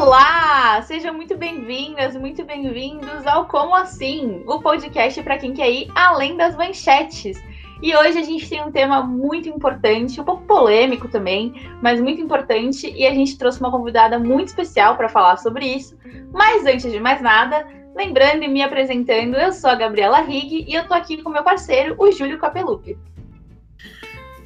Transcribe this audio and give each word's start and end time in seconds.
Olá! 0.00 0.80
Sejam 0.80 1.12
muito 1.12 1.36
bem-vindas, 1.36 2.16
muito 2.16 2.42
bem-vindos 2.42 3.26
ao 3.26 3.44
Como 3.44 3.74
Assim, 3.74 4.42
o 4.46 4.58
podcast 4.58 5.22
para 5.22 5.36
quem 5.36 5.52
quer 5.52 5.70
ir 5.70 5.90
além 5.94 6.38
das 6.38 6.56
manchetes. 6.56 7.38
E 7.82 7.94
hoje 7.94 8.18
a 8.18 8.22
gente 8.22 8.48
tem 8.48 8.64
um 8.64 8.72
tema 8.72 9.02
muito 9.02 9.46
importante, 9.50 10.18
um 10.18 10.24
pouco 10.24 10.42
polêmico 10.46 11.06
também, 11.06 11.52
mas 11.82 12.00
muito 12.00 12.18
importante, 12.18 12.90
e 12.90 13.06
a 13.06 13.12
gente 13.12 13.36
trouxe 13.36 13.60
uma 13.60 13.70
convidada 13.70 14.18
muito 14.18 14.48
especial 14.48 14.96
para 14.96 15.10
falar 15.10 15.36
sobre 15.36 15.66
isso. 15.66 15.98
Mas 16.32 16.64
antes 16.64 16.90
de 16.90 16.98
mais 16.98 17.20
nada, 17.20 17.68
lembrando 17.94 18.42
e 18.42 18.48
me 18.48 18.62
apresentando, 18.62 19.36
eu 19.36 19.52
sou 19.52 19.68
a 19.68 19.74
Gabriela 19.74 20.22
Rig 20.22 20.64
e 20.66 20.72
eu 20.72 20.88
tô 20.88 20.94
aqui 20.94 21.18
com 21.18 21.28
meu 21.28 21.44
parceiro, 21.44 21.94
o 21.98 22.10
Júlio 22.10 22.38
Capelupi. 22.38 22.96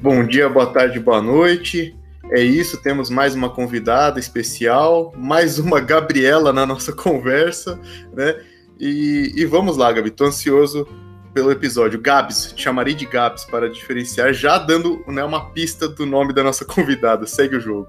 Bom 0.01 0.27
dia, 0.27 0.49
boa 0.49 0.67
tarde, 0.67 0.99
boa 0.99 1.23
noite. 1.23 1.97
É 2.35 2.41
isso, 2.41 2.83
temos 2.83 3.11
mais 3.11 3.33
uma 3.37 3.49
convidada 3.49 4.19
especial, 4.19 5.13
mais 5.17 5.61
uma 5.61 5.79
Gabriela 5.79 6.53
na 6.53 6.67
nossa 6.67 6.93
conversa, 6.93 7.81
né? 8.13 8.43
E, 8.77 9.33
e 9.37 9.45
vamos 9.45 9.77
lá, 9.77 9.93
Gabi, 9.93 10.11
tô 10.11 10.25
ansioso 10.25 10.85
pelo 11.33 11.53
episódio. 11.53 12.01
Gabs, 12.01 12.53
chamarei 12.57 12.93
de 12.93 13.07
Gabs 13.07 13.45
para 13.45 13.71
diferenciar, 13.71 14.33
já 14.33 14.59
dando 14.59 15.05
né, 15.07 15.23
uma 15.23 15.53
pista 15.53 15.87
do 15.87 16.05
nome 16.05 16.33
da 16.33 16.43
nossa 16.43 16.65
convidada. 16.67 17.25
Segue 17.25 17.55
o 17.55 17.61
jogo. 17.61 17.87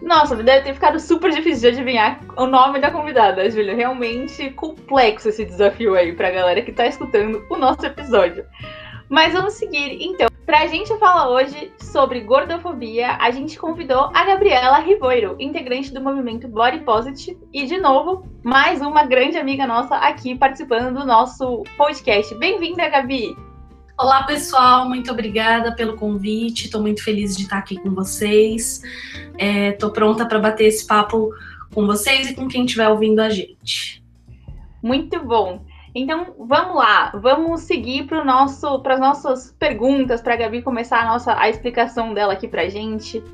Nossa, 0.00 0.34
deve 0.34 0.64
ter 0.64 0.72
ficado 0.72 0.98
super 0.98 1.30
difícil 1.30 1.60
de 1.60 1.76
adivinhar 1.76 2.18
o 2.38 2.46
nome 2.46 2.80
da 2.80 2.90
convidada, 2.90 3.50
Júlia. 3.50 3.76
Realmente 3.76 4.48
complexo 4.52 5.28
esse 5.28 5.44
desafio 5.44 5.94
aí 5.94 6.14
pra 6.14 6.30
galera 6.30 6.62
que 6.62 6.72
tá 6.72 6.86
escutando 6.86 7.44
o 7.50 7.56
nosso 7.58 7.84
episódio. 7.84 8.46
Mas 9.10 9.34
vamos 9.34 9.52
seguir, 9.52 9.98
então. 10.00 10.35
Para 10.46 10.60
a 10.60 10.66
gente 10.68 10.96
falar 10.98 11.28
hoje 11.28 11.72
sobre 11.76 12.20
gordofobia, 12.20 13.16
a 13.16 13.32
gente 13.32 13.58
convidou 13.58 14.12
a 14.14 14.24
Gabriela 14.24 14.78
Rivoiro, 14.78 15.34
integrante 15.40 15.92
do 15.92 16.00
movimento 16.00 16.46
Body 16.46 16.84
Positive, 16.84 17.36
e 17.52 17.66
de 17.66 17.78
novo, 17.78 18.24
mais 18.44 18.80
uma 18.80 19.04
grande 19.04 19.36
amiga 19.36 19.66
nossa 19.66 19.96
aqui 19.96 20.36
participando 20.36 20.96
do 20.96 21.04
nosso 21.04 21.64
podcast. 21.76 22.32
Bem-vinda, 22.36 22.88
Gabi! 22.88 23.36
Olá, 23.98 24.22
pessoal, 24.22 24.88
muito 24.88 25.10
obrigada 25.10 25.74
pelo 25.74 25.96
convite. 25.96 26.66
Estou 26.66 26.80
muito 26.80 27.02
feliz 27.02 27.36
de 27.36 27.42
estar 27.42 27.58
aqui 27.58 27.80
com 27.80 27.90
vocês. 27.90 28.80
Estou 29.36 29.90
é, 29.90 29.92
pronta 29.92 30.26
para 30.26 30.38
bater 30.38 30.66
esse 30.66 30.86
papo 30.86 31.32
com 31.74 31.84
vocês 31.86 32.30
e 32.30 32.36
com 32.36 32.46
quem 32.46 32.64
estiver 32.64 32.88
ouvindo 32.88 33.18
a 33.18 33.28
gente. 33.30 34.00
Muito 34.80 35.18
bom. 35.24 35.64
Então, 35.98 36.34
vamos 36.38 36.76
lá, 36.76 37.10
vamos 37.14 37.62
seguir 37.62 38.06
para 38.06 38.22
nosso, 38.22 38.82
as 38.84 39.00
nossas 39.00 39.56
perguntas, 39.58 40.20
para 40.20 40.34
a 40.34 40.36
Gabi 40.36 40.60
começar 40.60 41.00
a 41.00 41.06
nossa 41.06 41.34
a 41.34 41.48
explicação 41.48 42.12
dela 42.12 42.34
aqui 42.34 42.46
para 42.46 42.68
gente. 42.68 43.24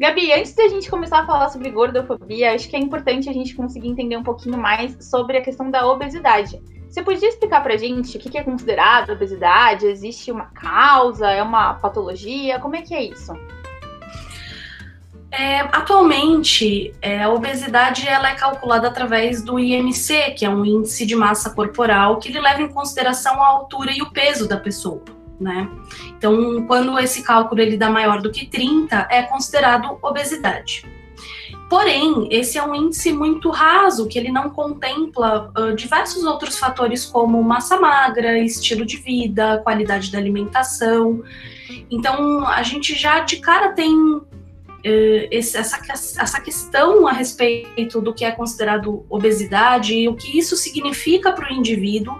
Gabi, 0.00 0.32
antes 0.32 0.52
de 0.52 0.60
a 0.60 0.68
gente 0.68 0.90
começar 0.90 1.20
a 1.20 1.26
falar 1.26 1.50
sobre 1.50 1.70
gordofobia, 1.70 2.52
acho 2.52 2.68
que 2.68 2.74
é 2.74 2.80
importante 2.80 3.30
a 3.30 3.32
gente 3.32 3.54
conseguir 3.54 3.86
entender 3.86 4.16
um 4.16 4.24
pouquinho 4.24 4.58
mais 4.58 4.96
sobre 5.08 5.36
a 5.36 5.40
questão 5.40 5.70
da 5.70 5.86
obesidade. 5.86 6.60
Você 6.88 7.00
podia 7.00 7.28
explicar 7.28 7.62
para 7.62 7.76
gente 7.76 8.16
o 8.16 8.20
que 8.20 8.36
é 8.36 8.42
considerado 8.42 9.12
obesidade? 9.12 9.86
Existe 9.86 10.32
uma 10.32 10.46
causa? 10.46 11.30
É 11.30 11.40
uma 11.40 11.74
patologia? 11.74 12.58
Como 12.58 12.74
é 12.74 12.82
que 12.82 12.92
é 12.92 13.04
isso? 13.04 13.32
É, 15.32 15.60
atualmente, 15.60 16.92
é, 17.00 17.22
a 17.22 17.30
obesidade 17.30 18.06
ela 18.06 18.30
é 18.30 18.34
calculada 18.34 18.88
através 18.88 19.42
do 19.42 19.60
IMC, 19.60 20.32
que 20.36 20.44
é 20.44 20.50
um 20.50 20.64
índice 20.64 21.06
de 21.06 21.14
massa 21.14 21.50
corporal, 21.50 22.18
que 22.18 22.28
ele 22.28 22.40
leva 22.40 22.62
em 22.62 22.68
consideração 22.68 23.40
a 23.42 23.46
altura 23.46 23.92
e 23.92 24.02
o 24.02 24.10
peso 24.10 24.48
da 24.48 24.56
pessoa. 24.56 25.02
Né? 25.40 25.70
Então, 26.18 26.66
quando 26.66 26.98
esse 26.98 27.22
cálculo 27.22 27.60
ele 27.60 27.76
dá 27.76 27.88
maior 27.88 28.20
do 28.20 28.30
que 28.30 28.44
30, 28.44 29.08
é 29.10 29.22
considerado 29.22 29.98
obesidade. 30.02 30.84
Porém, 31.70 32.26
esse 32.32 32.58
é 32.58 32.62
um 32.64 32.74
índice 32.74 33.12
muito 33.12 33.48
raso, 33.48 34.08
que 34.08 34.18
ele 34.18 34.32
não 34.32 34.50
contempla 34.50 35.52
uh, 35.56 35.72
diversos 35.72 36.24
outros 36.24 36.58
fatores 36.58 37.06
como 37.06 37.40
massa 37.44 37.78
magra, 37.78 38.36
estilo 38.40 38.84
de 38.84 38.96
vida, 38.96 39.58
qualidade 39.62 40.10
da 40.10 40.18
alimentação. 40.18 41.22
Então, 41.88 42.44
a 42.44 42.64
gente 42.64 42.96
já 42.96 43.20
de 43.20 43.36
cara 43.36 43.72
tem 43.72 44.20
eh, 44.82 45.28
essa, 45.30 45.58
essa 45.58 46.40
questão 46.40 47.06
a 47.06 47.12
respeito 47.12 48.00
do 48.00 48.14
que 48.14 48.24
é 48.24 48.30
considerado 48.30 49.04
obesidade 49.08 49.94
e 49.94 50.08
o 50.08 50.14
que 50.14 50.38
isso 50.38 50.56
significa 50.56 51.32
para 51.32 51.50
o 51.50 51.52
indivíduo 51.52 52.14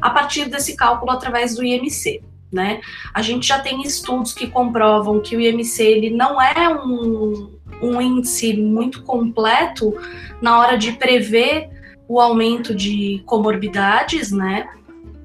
a 0.00 0.10
partir 0.10 0.46
desse 0.46 0.76
cálculo 0.76 1.10
através 1.12 1.54
do 1.54 1.64
IMC. 1.64 2.22
Né? 2.52 2.80
A 3.14 3.22
gente 3.22 3.46
já 3.46 3.60
tem 3.60 3.82
estudos 3.82 4.32
que 4.32 4.48
comprovam 4.48 5.20
que 5.20 5.36
o 5.36 5.40
IMC 5.40 5.82
ele 5.84 6.10
não 6.10 6.40
é 6.42 6.68
um, 6.68 7.56
um 7.80 8.00
índice 8.00 8.54
muito 8.56 9.04
completo 9.04 9.94
na 10.42 10.58
hora 10.58 10.76
de 10.76 10.92
prever 10.92 11.70
o 12.08 12.20
aumento 12.20 12.74
de 12.74 13.22
comorbidades, 13.24 14.32
né? 14.32 14.68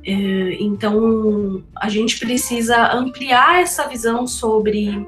Eh, 0.06 0.57
então, 0.59 1.63
a 1.75 1.90
gente 1.90 2.19
precisa 2.19 2.94
ampliar 2.94 3.59
essa 3.59 3.88
visão 3.88 4.28
sobre 4.28 5.03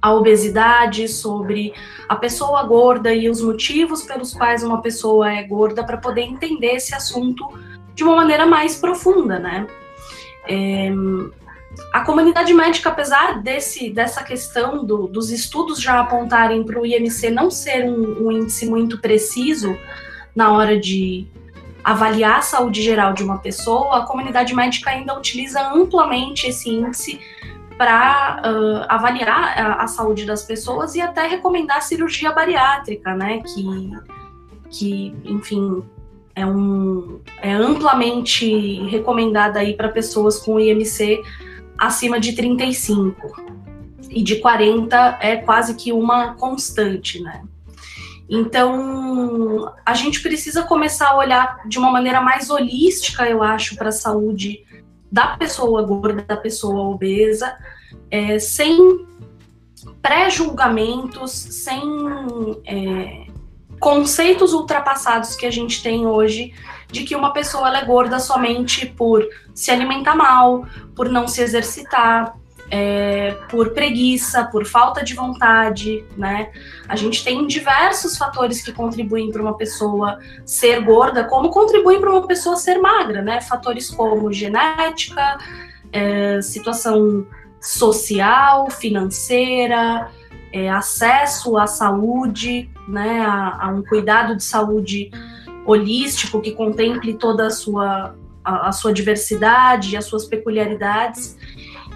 a 0.00 0.14
obesidade, 0.14 1.08
sobre 1.08 1.74
a 2.08 2.16
pessoa 2.16 2.62
gorda 2.62 3.14
e 3.14 3.28
os 3.28 3.40
motivos 3.40 4.02
pelos 4.02 4.32
quais 4.32 4.62
uma 4.62 4.80
pessoa 4.80 5.32
é 5.32 5.42
gorda 5.42 5.84
para 5.84 5.98
poder 5.98 6.22
entender 6.22 6.76
esse 6.76 6.94
assunto 6.94 7.46
de 7.94 8.02
uma 8.02 8.16
maneira 8.16 8.46
mais 8.46 8.76
profunda, 8.76 9.38
né? 9.38 9.66
É, 10.48 10.90
a 11.92 12.00
comunidade 12.00 12.52
médica, 12.52 12.88
apesar 12.88 13.42
desse, 13.42 13.90
dessa 13.90 14.22
questão 14.22 14.84
do, 14.84 15.06
dos 15.06 15.30
estudos 15.30 15.80
já 15.80 16.00
apontarem 16.00 16.64
para 16.64 16.80
o 16.80 16.86
IMC 16.86 17.30
não 17.30 17.50
ser 17.50 17.84
um, 17.84 18.26
um 18.26 18.32
índice 18.32 18.66
muito 18.66 18.98
preciso 18.98 19.76
na 20.34 20.52
hora 20.52 20.78
de 20.78 21.26
avaliar 21.82 22.38
a 22.38 22.42
saúde 22.42 22.82
geral 22.82 23.12
de 23.12 23.22
uma 23.22 23.38
pessoa, 23.38 23.98
a 23.98 24.06
comunidade 24.06 24.54
médica 24.54 24.90
ainda 24.90 25.16
utiliza 25.16 25.60
amplamente 25.72 26.46
esse 26.46 26.68
índice 26.68 27.20
para 27.80 28.42
uh, 28.44 28.84
avaliar 28.90 29.58
a, 29.58 29.84
a, 29.84 29.86
saúde 29.86 30.26
das 30.26 30.42
pessoas 30.42 30.94
e 30.94 31.00
até 31.00 31.26
recomendar 31.26 31.80
cirurgia 31.80 32.30
bariátrica, 32.30 33.14
né? 33.14 33.40
Que, 33.40 33.90
que 34.68 35.16
enfim, 35.24 35.82
é, 36.34 36.44
um, 36.44 37.22
é 37.40 37.54
amplamente 37.54 38.82
recomendada 38.82 39.60
aí 39.60 39.72
para 39.72 39.88
pessoas 39.88 40.38
com 40.38 40.60
IMC 40.60 41.22
acima 41.78 42.20
de 42.20 42.34
35. 42.34 43.50
E 44.10 44.22
de 44.22 44.36
40 44.40 45.16
é 45.18 45.36
quase 45.36 45.74
que 45.74 45.90
uma 45.90 46.34
constante, 46.34 47.22
né? 47.22 47.42
Então, 48.28 49.72
a 49.86 49.94
gente 49.94 50.22
precisa 50.22 50.64
começar 50.64 51.08
a 51.08 51.16
olhar 51.16 51.62
de 51.66 51.78
uma 51.78 51.90
maneira 51.90 52.20
mais 52.20 52.50
holística, 52.50 53.26
eu 53.26 53.42
acho, 53.42 53.74
para 53.74 53.88
a 53.88 53.92
saúde 53.92 54.66
da 55.10 55.36
pessoa 55.36 55.82
gorda, 55.82 56.22
da 56.22 56.36
pessoa 56.36 56.88
obesa, 56.88 57.56
é, 58.10 58.38
sem 58.38 59.06
pré-julgamentos, 60.02 61.30
sem 61.32 61.82
é, 62.64 63.26
conceitos 63.78 64.52
ultrapassados 64.52 65.34
que 65.34 65.46
a 65.46 65.50
gente 65.50 65.82
tem 65.82 66.06
hoje 66.06 66.52
de 66.88 67.04
que 67.04 67.16
uma 67.16 67.32
pessoa 67.32 67.76
é 67.76 67.84
gorda 67.84 68.18
somente 68.18 68.86
por 68.86 69.26
se 69.54 69.70
alimentar 69.70 70.14
mal, 70.14 70.66
por 70.94 71.08
não 71.08 71.26
se 71.26 71.40
exercitar, 71.40 72.36
é, 72.70 73.32
por 73.48 73.70
preguiça, 73.70 74.44
por 74.44 74.64
falta 74.64 75.02
de 75.02 75.12
vontade, 75.14 76.04
né? 76.16 76.50
A 76.88 76.94
gente 76.94 77.24
tem 77.24 77.44
diversos 77.46 78.16
fatores 78.16 78.62
que 78.62 78.72
contribuem 78.72 79.30
para 79.32 79.42
uma 79.42 79.56
pessoa 79.56 80.20
ser 80.46 80.80
gorda, 80.82 81.24
como 81.24 81.50
contribuem 81.50 82.00
para 82.00 82.10
uma 82.10 82.26
pessoa 82.26 82.54
ser 82.54 82.78
magra, 82.78 83.22
né? 83.22 83.40
Fatores 83.40 83.90
como 83.90 84.32
genética, 84.32 85.38
é, 85.92 86.40
situação 86.40 87.26
social, 87.60 88.70
financeira, 88.70 90.08
é, 90.52 90.70
acesso 90.70 91.56
à 91.56 91.66
saúde, 91.66 92.70
né? 92.86 93.20
A, 93.20 93.66
a, 93.66 93.68
um 93.70 93.82
cuidado 93.82 94.36
de 94.36 94.44
saúde 94.44 95.10
holístico 95.66 96.40
que 96.40 96.52
contemple 96.52 97.14
toda 97.14 97.48
a 97.48 97.50
sua 97.50 98.14
a, 98.44 98.68
a 98.68 98.72
sua 98.72 98.92
diversidade 98.92 99.92
e 99.92 99.96
as 99.96 100.04
suas 100.04 100.24
peculiaridades. 100.24 101.36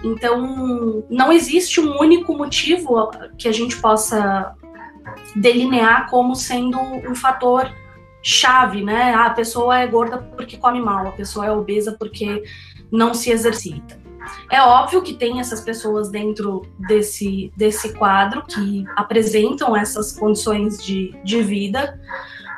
Então, 0.05 1.03
não 1.09 1.33
existe 1.33 1.81
um 1.81 1.99
único 1.99 2.37
motivo 2.37 3.09
que 3.39 3.47
a 3.47 3.51
gente 3.51 3.81
possa 3.81 4.53
delinear 5.35 6.07
como 6.11 6.35
sendo 6.35 6.79
um 6.79 7.15
fator 7.15 7.73
chave, 8.21 8.83
né? 8.83 9.15
Ah, 9.15 9.25
a 9.25 9.29
pessoa 9.31 9.79
é 9.79 9.87
gorda 9.87 10.19
porque 10.19 10.57
come 10.57 10.79
mal, 10.79 11.07
a 11.07 11.11
pessoa 11.11 11.47
é 11.47 11.51
obesa 11.51 11.95
porque 11.97 12.43
não 12.91 13.15
se 13.15 13.31
exercita. 13.31 13.99
É 14.51 14.61
óbvio 14.61 15.01
que 15.01 15.13
tem 15.13 15.39
essas 15.39 15.61
pessoas 15.61 16.09
dentro 16.09 16.61
desse, 16.87 17.51
desse 17.57 17.93
quadro 17.93 18.43
que 18.45 18.85
apresentam 18.95 19.75
essas 19.75 20.11
condições 20.11 20.83
de, 20.83 21.15
de 21.23 21.41
vida, 21.41 21.99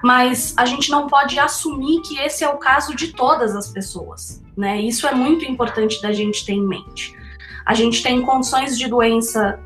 mas 0.04 0.54
a 0.58 0.66
gente 0.66 0.90
não 0.90 1.08
pode 1.08 1.40
assumir 1.40 2.02
que 2.02 2.18
esse 2.20 2.44
é 2.44 2.50
o 2.50 2.58
caso 2.58 2.94
de 2.94 3.14
todas 3.14 3.56
as 3.56 3.70
pessoas, 3.70 4.44
né? 4.56 4.80
Isso 4.82 5.08
é 5.08 5.14
muito 5.14 5.46
importante 5.46 6.02
da 6.02 6.12
gente 6.12 6.46
ter 6.46 6.54
em 6.54 6.66
mente. 6.66 7.18
A 7.68 7.74
gente 7.74 8.02
tem 8.02 8.22
condições 8.22 8.78
de 8.78 8.88
doença 8.88 9.60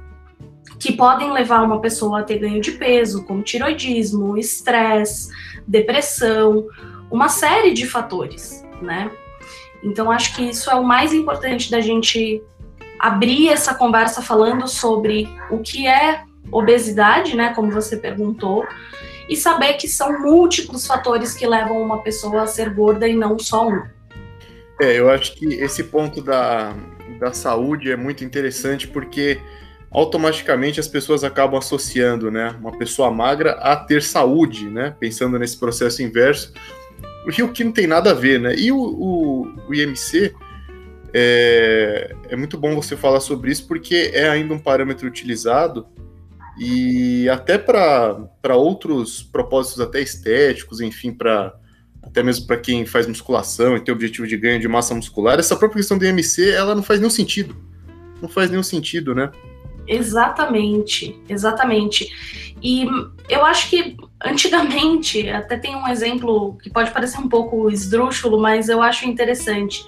que 0.80 0.92
podem 0.92 1.32
levar 1.32 1.62
uma 1.62 1.80
pessoa 1.80 2.22
a 2.22 2.24
ter 2.24 2.40
ganho 2.40 2.60
de 2.60 2.72
peso, 2.72 3.24
como 3.26 3.44
tiroidismo, 3.44 4.36
estresse, 4.40 5.30
depressão, 5.68 6.66
uma 7.12 7.30
série 7.30 7.72
de 7.72 7.86
fatores, 7.86 8.66
né? 8.82 9.12
Então 9.84 10.12
acho 10.12 10.36
que 10.36 10.50
isso 10.50 10.72
é 10.72 10.74
o 10.74 10.84
mais 10.84 11.14
importante 11.14 11.70
da 11.70 11.80
gente 11.80 12.42
abrir 12.98 13.50
essa 13.50 13.76
conversa 13.76 14.20
falando 14.20 14.68
sobre 14.68 15.30
o 15.52 15.60
que 15.60 15.86
é 15.86 16.24
obesidade, 16.52 17.36
né, 17.36 17.54
como 17.54 17.72
você 17.72 17.98
perguntou, 17.98 18.66
e 19.30 19.36
saber 19.36 19.74
que 19.74 19.88
são 19.88 20.20
múltiplos 20.20 20.88
fatores 20.88 21.36
que 21.36 21.46
levam 21.46 21.80
uma 21.80 22.00
pessoa 22.00 22.42
a 22.42 22.48
ser 22.48 22.74
gorda 22.74 23.08
e 23.08 23.16
não 23.16 23.38
só 23.38 23.68
um. 23.68 23.84
É, 24.82 25.00
eu 25.00 25.08
acho 25.08 25.36
que 25.36 25.46
esse 25.46 25.84
ponto 25.84 26.24
da, 26.24 26.76
da 27.22 27.32
saúde 27.32 27.92
é 27.92 27.96
muito 27.96 28.26
interessante 28.26 28.88
porque 28.88 29.40
automaticamente 29.92 30.80
as 30.80 30.88
pessoas 30.88 31.24
acabam 31.24 31.60
associando, 31.60 32.32
né, 32.32 32.56
uma 32.60 32.76
pessoa 32.76 33.12
magra 33.12 33.52
a 33.52 33.76
ter 33.76 34.02
saúde, 34.02 34.68
né, 34.68 34.96
pensando 35.00 35.38
nesse 35.38 35.56
processo 35.56 36.02
inverso, 36.02 36.52
o 37.24 37.52
que 37.52 37.64
não 37.64 37.72
tem 37.72 37.86
nada 37.86 38.10
a 38.10 38.14
ver, 38.16 38.40
né? 38.40 38.56
E 38.56 38.72
o, 38.72 38.80
o, 38.80 39.48
o 39.70 39.76
IMC 39.76 40.34
é, 41.14 42.16
é 42.30 42.36
muito 42.36 42.58
bom 42.58 42.74
você 42.74 42.98
falar 42.98 43.20
sobre 43.20 43.52
isso 43.52 43.68
porque 43.68 44.10
é 44.12 44.28
ainda 44.28 44.56
um 44.56 44.60
parâmetro 44.60 45.08
utilizado 45.08 45.86
e 46.58 47.30
até 47.30 47.60
para 47.60 48.56
outros 48.56 49.22
propósitos 49.22 49.80
até 49.80 50.02
estéticos, 50.02 50.82
enfim, 50.82 51.12
para 51.12 51.54
até 52.02 52.24
mesmo 52.24 52.48
para 52.48 52.58
quem 52.58 52.86
faz 52.86 53.08
musculação 53.08 53.76
e 53.76 53.80
tem 53.80 53.94
objetivo 53.94 54.28
de 54.28 54.38
ganho 54.38 54.60
de 54.60 54.68
massa 54.68 54.94
muscular, 54.94 55.40
essa 55.40 55.56
própria 55.56 55.80
questão 55.80 55.98
do 55.98 56.06
IMC, 56.06 56.52
ela 56.52 56.76
não 56.76 56.84
faz 56.84 57.00
nenhum 57.00 57.12
sentido. 57.12 57.56
Não 58.22 58.30
faz 58.30 58.50
nenhum 58.50 58.64
sentido, 58.64 59.16
né? 59.16 59.32
Exatamente, 59.88 61.20
exatamente. 61.28 62.08
E 62.62 62.88
eu 63.28 63.44
acho 63.44 63.70
que 63.70 63.98
antigamente, 64.24 65.28
até 65.30 65.58
tem 65.58 65.76
um 65.76 65.88
exemplo 65.88 66.58
que 66.62 66.70
pode 66.70 66.92
parecer 66.92 67.20
um 67.20 67.28
pouco 67.28 67.70
esdrúxulo, 67.70 68.40
mas 68.40 68.70
eu 68.70 68.82
acho 68.82 69.08
interessante. 69.08 69.86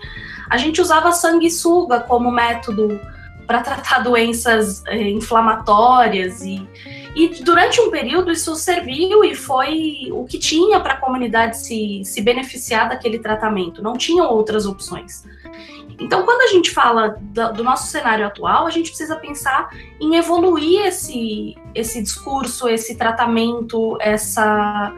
A 0.49 0.57
gente 0.57 0.81
usava 0.81 1.11
sanguessuga 1.11 2.01
como 2.01 2.31
método 2.31 2.99
para 3.47 3.61
tratar 3.61 3.99
doenças 3.99 4.83
eh, 4.87 5.09
inflamatórias 5.09 6.41
e, 6.41 6.67
e 7.15 7.43
durante 7.43 7.79
um 7.79 7.91
período 7.91 8.31
isso 8.31 8.55
serviu 8.55 9.23
e 9.23 9.35
foi 9.35 10.09
o 10.11 10.25
que 10.25 10.39
tinha 10.39 10.79
para 10.79 10.93
a 10.93 10.97
comunidade 10.97 11.57
se, 11.57 12.01
se 12.03 12.21
beneficiar 12.21 12.89
daquele 12.89 13.19
tratamento, 13.19 13.83
não 13.83 13.93
tinham 13.93 14.27
outras 14.27 14.65
opções. 14.65 15.23
Então, 15.99 16.23
quando 16.23 16.41
a 16.41 16.47
gente 16.47 16.71
fala 16.71 17.15
do, 17.19 17.63
nosso 17.63 17.87
cenário 17.87 18.25
atual, 18.25 18.65
a 18.65 18.71
gente 18.71 18.89
precisa 18.89 19.15
pensar 19.15 19.69
em 20.01 20.15
evoluir 20.15 20.85
esse, 20.85 21.55
esse 21.75 22.01
discurso, 22.01 22.67
esse 22.67 22.97
tratamento, 22.97 23.97
essa 24.01 24.91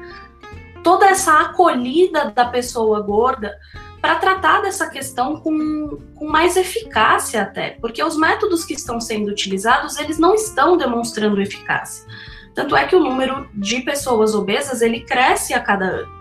toda 0.82 1.08
essa 1.08 1.42
acolhida 1.42 2.32
da 2.32 2.46
pessoa 2.46 3.02
gorda 3.02 3.58
para 4.06 4.18
tratar 4.18 4.62
dessa 4.62 4.88
questão 4.88 5.38
com, 5.38 5.98
com 6.14 6.28
mais 6.28 6.56
eficácia 6.56 7.42
até, 7.42 7.72
porque 7.72 8.04
os 8.04 8.16
métodos 8.16 8.64
que 8.64 8.76
estão 8.76 9.02
sendo 9.02 9.32
utilizados, 9.32 9.98
eles 9.98 10.20
não 10.20 10.36
estão 10.36 10.78
demonstrando 10.78 11.42
eficácia. 11.42 12.06
Tanto 12.54 12.76
é 12.76 12.86
que 12.86 12.96
o 12.96 13.00
número 13.00 13.50
de 13.56 13.82
pessoas 13.82 14.36
obesas, 14.36 14.84
ele 14.84 15.00
cresce 15.00 15.56
a 15.56 15.60
cada 15.60 15.86
ano. 15.86 16.16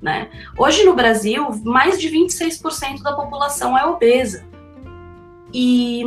Né? 0.00 0.30
Hoje 0.56 0.84
no 0.84 0.94
Brasil, 0.94 1.50
mais 1.64 1.98
de 2.00 2.08
26% 2.08 3.02
da 3.02 3.12
população 3.12 3.76
é 3.76 3.84
obesa. 3.84 4.46
E, 5.52 6.04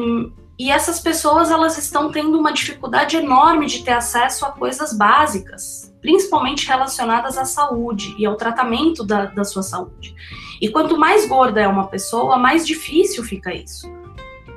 e 0.62 0.70
essas 0.70 1.00
pessoas 1.00 1.50
elas 1.50 1.76
estão 1.80 2.12
tendo 2.12 2.38
uma 2.38 2.54
dificuldade 2.54 3.18
enorme 3.18 3.66
de 3.66 3.84
ter 3.84 3.94
acesso 3.94 4.46
a 4.46 4.52
coisas 4.52 4.94
básicas, 4.94 5.92
principalmente 6.00 6.68
relacionadas 6.68 7.36
à 7.36 7.46
saúde 7.46 8.14
e 8.16 8.28
ao 8.28 8.36
tratamento 8.36 9.04
da, 9.04 9.26
da 9.26 9.44
sua 9.44 9.64
saúde. 9.64 10.14
E 10.62 10.70
quanto 10.70 11.00
mais 11.00 11.28
gorda 11.28 11.60
é 11.60 11.68
uma 11.68 11.88
pessoa, 11.88 12.38
mais 12.38 12.68
difícil 12.68 13.24
fica 13.24 13.52
isso. 13.52 13.92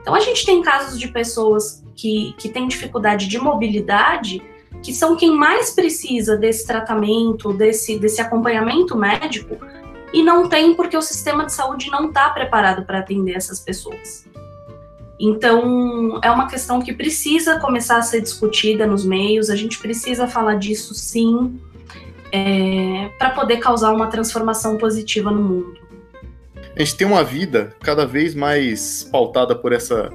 Então 0.02 0.14
a 0.14 0.20
gente 0.20 0.44
tem 0.44 0.60
casos 0.60 1.00
de 1.00 1.08
pessoas 1.08 1.82
que, 1.96 2.34
que 2.36 2.50
têm 2.50 2.68
dificuldade 2.68 3.26
de 3.26 3.38
mobilidade, 3.38 4.42
que 4.82 4.92
são 4.92 5.16
quem 5.16 5.34
mais 5.34 5.70
precisa 5.70 6.36
desse 6.36 6.66
tratamento, 6.66 7.50
desse, 7.54 7.98
desse 7.98 8.20
acompanhamento 8.20 8.94
médico, 8.94 9.56
e 10.12 10.22
não 10.22 10.50
tem 10.50 10.74
porque 10.74 10.98
o 10.98 11.02
sistema 11.02 11.46
de 11.46 11.54
saúde 11.54 11.90
não 11.90 12.08
está 12.08 12.28
preparado 12.28 12.84
para 12.84 12.98
atender 12.98 13.36
essas 13.36 13.58
pessoas. 13.58 14.33
Então, 15.18 16.18
é 16.22 16.30
uma 16.30 16.48
questão 16.48 16.80
que 16.82 16.92
precisa 16.92 17.58
começar 17.60 17.98
a 17.98 18.02
ser 18.02 18.20
discutida 18.20 18.86
nos 18.86 19.04
meios, 19.04 19.48
a 19.48 19.56
gente 19.56 19.78
precisa 19.78 20.26
falar 20.26 20.56
disso 20.56 20.94
sim, 20.94 21.60
é, 22.32 23.10
para 23.18 23.30
poder 23.30 23.58
causar 23.58 23.92
uma 23.92 24.08
transformação 24.08 24.76
positiva 24.76 25.30
no 25.30 25.42
mundo 25.42 25.84
a 26.76 26.80
gente 26.80 26.96
tem 26.96 27.06
uma 27.06 27.22
vida 27.22 27.72
cada 27.80 28.04
vez 28.04 28.34
mais 28.34 29.08
pautada 29.10 29.54
por 29.54 29.72
essa 29.72 30.10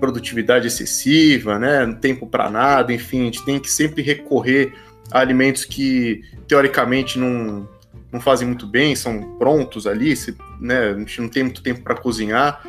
produtividade 0.00 0.66
excessiva, 0.66 1.56
né? 1.56 1.96
Tempo 2.00 2.26
para 2.26 2.50
nada, 2.50 2.92
enfim, 2.92 3.22
a 3.22 3.24
gente 3.26 3.44
tem 3.44 3.60
que 3.60 3.70
sempre 3.70 4.02
recorrer 4.02 4.74
a 5.08 5.20
alimentos 5.20 5.64
que 5.64 6.22
teoricamente 6.48 7.16
não, 7.16 7.68
não 8.10 8.20
fazem 8.20 8.48
muito 8.48 8.66
bem, 8.66 8.96
são 8.96 9.38
prontos 9.38 9.86
ali, 9.86 10.16
se, 10.16 10.36
né? 10.60 10.90
A 10.90 10.98
gente 10.98 11.20
não 11.20 11.28
tem 11.28 11.44
muito 11.44 11.62
tempo 11.62 11.80
para 11.80 11.94
cozinhar. 11.94 12.60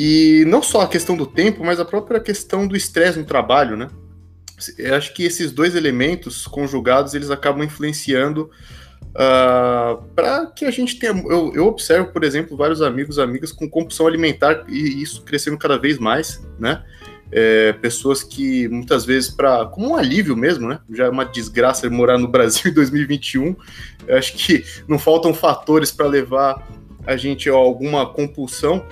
E 0.00 0.44
não 0.46 0.62
só 0.62 0.82
a 0.82 0.88
questão 0.88 1.16
do 1.16 1.26
tempo, 1.26 1.64
mas 1.64 1.80
a 1.80 1.84
própria 1.84 2.20
questão 2.20 2.68
do 2.68 2.76
estresse 2.76 3.18
no 3.18 3.24
trabalho, 3.24 3.76
né? 3.76 3.88
Eu 4.78 4.94
acho 4.94 5.12
que 5.12 5.24
esses 5.24 5.50
dois 5.50 5.74
elementos 5.74 6.46
conjugados 6.46 7.14
eles 7.14 7.32
acabam 7.32 7.64
influenciando 7.64 8.48
Uh, 9.08 9.16
ah, 9.16 9.98
para 10.14 10.46
que 10.46 10.64
a 10.64 10.70
gente 10.70 10.96
tenha. 10.98 11.12
Eu, 11.12 11.52
eu, 11.54 11.66
observo, 11.66 12.12
por 12.12 12.22
exemplo, 12.22 12.56
vários 12.56 12.82
amigos, 12.82 13.18
amigas 13.18 13.50
com 13.50 13.68
compulsão 13.68 14.06
alimentar 14.06 14.64
e 14.68 15.02
isso 15.02 15.24
crescendo 15.24 15.56
cada 15.56 15.76
vez 15.78 15.98
mais, 15.98 16.44
né? 16.58 16.84
É, 17.32 17.72
pessoas 17.72 18.22
que 18.22 18.68
muitas 18.68 19.04
vezes, 19.04 19.30
para 19.30 19.66
como 19.66 19.90
um 19.90 19.96
alívio 19.96 20.36
mesmo, 20.36 20.68
né? 20.68 20.78
Já 20.90 21.06
é 21.06 21.08
uma 21.08 21.24
desgraça 21.24 21.88
morar 21.90 22.18
no 22.18 22.28
Brasil 22.28 22.70
em 22.70 22.74
2021. 22.74 23.56
Eu 24.06 24.18
acho 24.18 24.34
que 24.34 24.64
não 24.86 24.98
faltam 24.98 25.34
fatores 25.34 25.90
para 25.90 26.06
levar 26.06 26.68
a 27.06 27.16
gente 27.16 27.48
a 27.48 27.54
alguma 27.54 28.06
compulsão, 28.12 28.84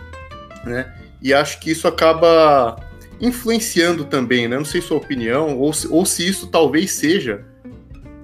né? 0.64 0.95
E 1.22 1.32
acho 1.32 1.60
que 1.60 1.70
isso 1.70 1.88
acaba 1.88 2.76
influenciando 3.20 4.04
também, 4.04 4.46
né? 4.46 4.56
Não 4.56 4.64
sei 4.64 4.80
sua 4.80 4.98
opinião, 4.98 5.58
ou 5.58 5.72
se, 5.72 5.88
ou 5.88 6.04
se 6.04 6.26
isso 6.26 6.46
talvez 6.48 6.92
seja 6.92 7.44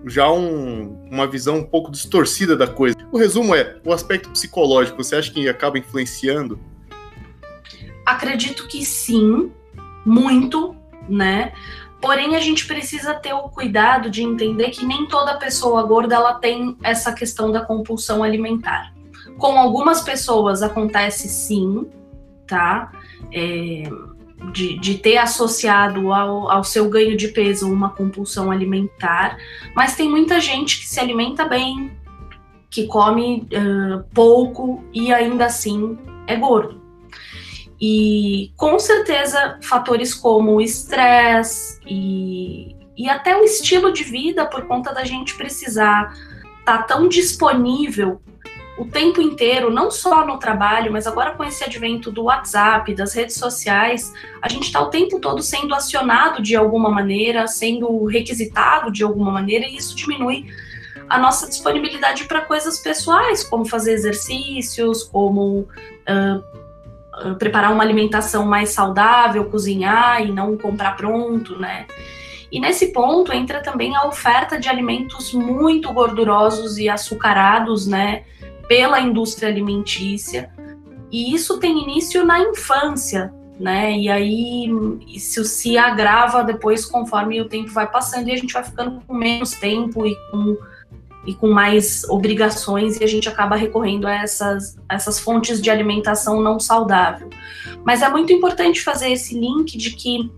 já 0.04 0.30
um, 0.30 1.06
uma 1.10 1.26
visão 1.26 1.58
um 1.58 1.64
pouco 1.64 1.90
distorcida 1.90 2.56
da 2.56 2.66
coisa. 2.66 2.96
O 3.10 3.18
resumo 3.18 3.54
é: 3.54 3.76
o 3.84 3.92
aspecto 3.92 4.30
psicológico, 4.30 5.02
você 5.02 5.16
acha 5.16 5.32
que 5.32 5.48
acaba 5.48 5.78
influenciando? 5.78 6.58
Acredito 8.04 8.66
que 8.66 8.84
sim, 8.84 9.52
muito, 10.04 10.74
né? 11.08 11.52
Porém, 12.00 12.34
a 12.34 12.40
gente 12.40 12.66
precisa 12.66 13.14
ter 13.14 13.32
o 13.32 13.48
cuidado 13.48 14.10
de 14.10 14.24
entender 14.24 14.70
que 14.70 14.84
nem 14.84 15.06
toda 15.06 15.36
pessoa 15.36 15.84
gorda 15.84 16.16
ela 16.16 16.34
tem 16.34 16.76
essa 16.82 17.12
questão 17.12 17.52
da 17.52 17.60
compulsão 17.60 18.24
alimentar. 18.24 18.92
Com 19.38 19.56
algumas 19.56 20.00
pessoas 20.00 20.62
acontece 20.62 21.28
sim, 21.28 21.88
tá? 22.52 22.92
É, 23.32 23.84
de, 24.52 24.78
de 24.78 24.98
ter 24.98 25.16
associado 25.16 26.12
ao, 26.12 26.50
ao 26.50 26.62
seu 26.62 26.86
ganho 26.90 27.16
de 27.16 27.28
peso 27.28 27.72
uma 27.72 27.90
compulsão 27.90 28.50
alimentar, 28.50 29.38
mas 29.74 29.96
tem 29.96 30.10
muita 30.10 30.38
gente 30.38 30.80
que 30.80 30.86
se 30.86 31.00
alimenta 31.00 31.46
bem, 31.46 31.90
que 32.68 32.86
come 32.86 33.48
uh, 33.52 34.04
pouco 34.12 34.84
e 34.92 35.12
ainda 35.14 35.46
assim 35.46 35.96
é 36.26 36.36
gordo. 36.36 36.82
E 37.80 38.52
com 38.56 38.78
certeza 38.78 39.58
fatores 39.62 40.12
como 40.12 40.56
o 40.56 40.60
estresse 40.60 41.80
e, 41.86 42.76
e 42.96 43.08
até 43.08 43.34
o 43.34 43.44
estilo 43.44 43.92
de 43.92 44.04
vida, 44.04 44.44
por 44.44 44.66
conta 44.66 44.92
da 44.92 45.04
gente 45.04 45.34
precisar 45.36 46.12
estar 46.60 46.78
tá 46.78 46.82
tão 46.82 47.08
disponível 47.08 48.20
o 48.76 48.86
tempo 48.86 49.20
inteiro, 49.20 49.70
não 49.70 49.90
só 49.90 50.26
no 50.26 50.38
trabalho, 50.38 50.90
mas 50.90 51.06
agora 51.06 51.32
com 51.32 51.44
esse 51.44 51.62
advento 51.62 52.10
do 52.10 52.24
WhatsApp, 52.24 52.94
das 52.94 53.12
redes 53.12 53.36
sociais, 53.36 54.12
a 54.40 54.48
gente 54.48 54.64
está 54.64 54.80
o 54.80 54.88
tempo 54.88 55.20
todo 55.20 55.42
sendo 55.42 55.74
acionado 55.74 56.42
de 56.42 56.56
alguma 56.56 56.90
maneira, 56.90 57.46
sendo 57.46 58.04
requisitado 58.06 58.90
de 58.90 59.02
alguma 59.02 59.30
maneira, 59.30 59.66
e 59.66 59.76
isso 59.76 59.94
diminui 59.94 60.46
a 61.08 61.18
nossa 61.18 61.46
disponibilidade 61.46 62.24
para 62.24 62.40
coisas 62.40 62.78
pessoais, 62.78 63.44
como 63.44 63.66
fazer 63.66 63.92
exercícios, 63.92 65.02
como 65.02 65.68
uh, 66.08 67.34
preparar 67.38 67.70
uma 67.70 67.82
alimentação 67.82 68.46
mais 68.46 68.70
saudável, 68.70 69.44
cozinhar 69.50 70.22
e 70.22 70.32
não 70.32 70.56
comprar 70.56 70.96
pronto, 70.96 71.58
né? 71.58 71.86
E 72.50 72.60
nesse 72.60 72.92
ponto 72.92 73.32
entra 73.32 73.62
também 73.62 73.94
a 73.96 74.06
oferta 74.06 74.58
de 74.58 74.68
alimentos 74.68 75.32
muito 75.32 75.92
gordurosos 75.92 76.78
e 76.78 76.88
açucarados, 76.88 77.86
né? 77.86 78.24
Pela 78.72 78.98
indústria 78.98 79.50
alimentícia. 79.50 80.50
E 81.10 81.34
isso 81.34 81.58
tem 81.58 81.82
início 81.82 82.24
na 82.24 82.40
infância, 82.40 83.30
né? 83.60 83.92
E 83.98 84.08
aí 84.08 84.66
isso 85.08 85.44
se 85.44 85.76
agrava 85.76 86.42
depois 86.42 86.86
conforme 86.86 87.38
o 87.38 87.46
tempo 87.46 87.70
vai 87.70 87.86
passando 87.86 88.28
e 88.28 88.32
a 88.32 88.36
gente 88.36 88.54
vai 88.54 88.64
ficando 88.64 89.02
com 89.06 89.12
menos 89.12 89.50
tempo 89.50 90.06
e 90.06 90.16
com, 90.30 90.56
e 91.26 91.34
com 91.34 91.52
mais 91.52 92.04
obrigações 92.04 92.98
e 92.98 93.04
a 93.04 93.06
gente 93.06 93.28
acaba 93.28 93.56
recorrendo 93.56 94.06
a 94.06 94.14
essas, 94.14 94.78
essas 94.88 95.20
fontes 95.20 95.60
de 95.60 95.68
alimentação 95.68 96.40
não 96.40 96.58
saudável. 96.58 97.28
Mas 97.84 98.00
é 98.00 98.08
muito 98.08 98.32
importante 98.32 98.80
fazer 98.80 99.12
esse 99.12 99.38
link 99.38 99.76
de 99.76 99.90
que 99.90 100.32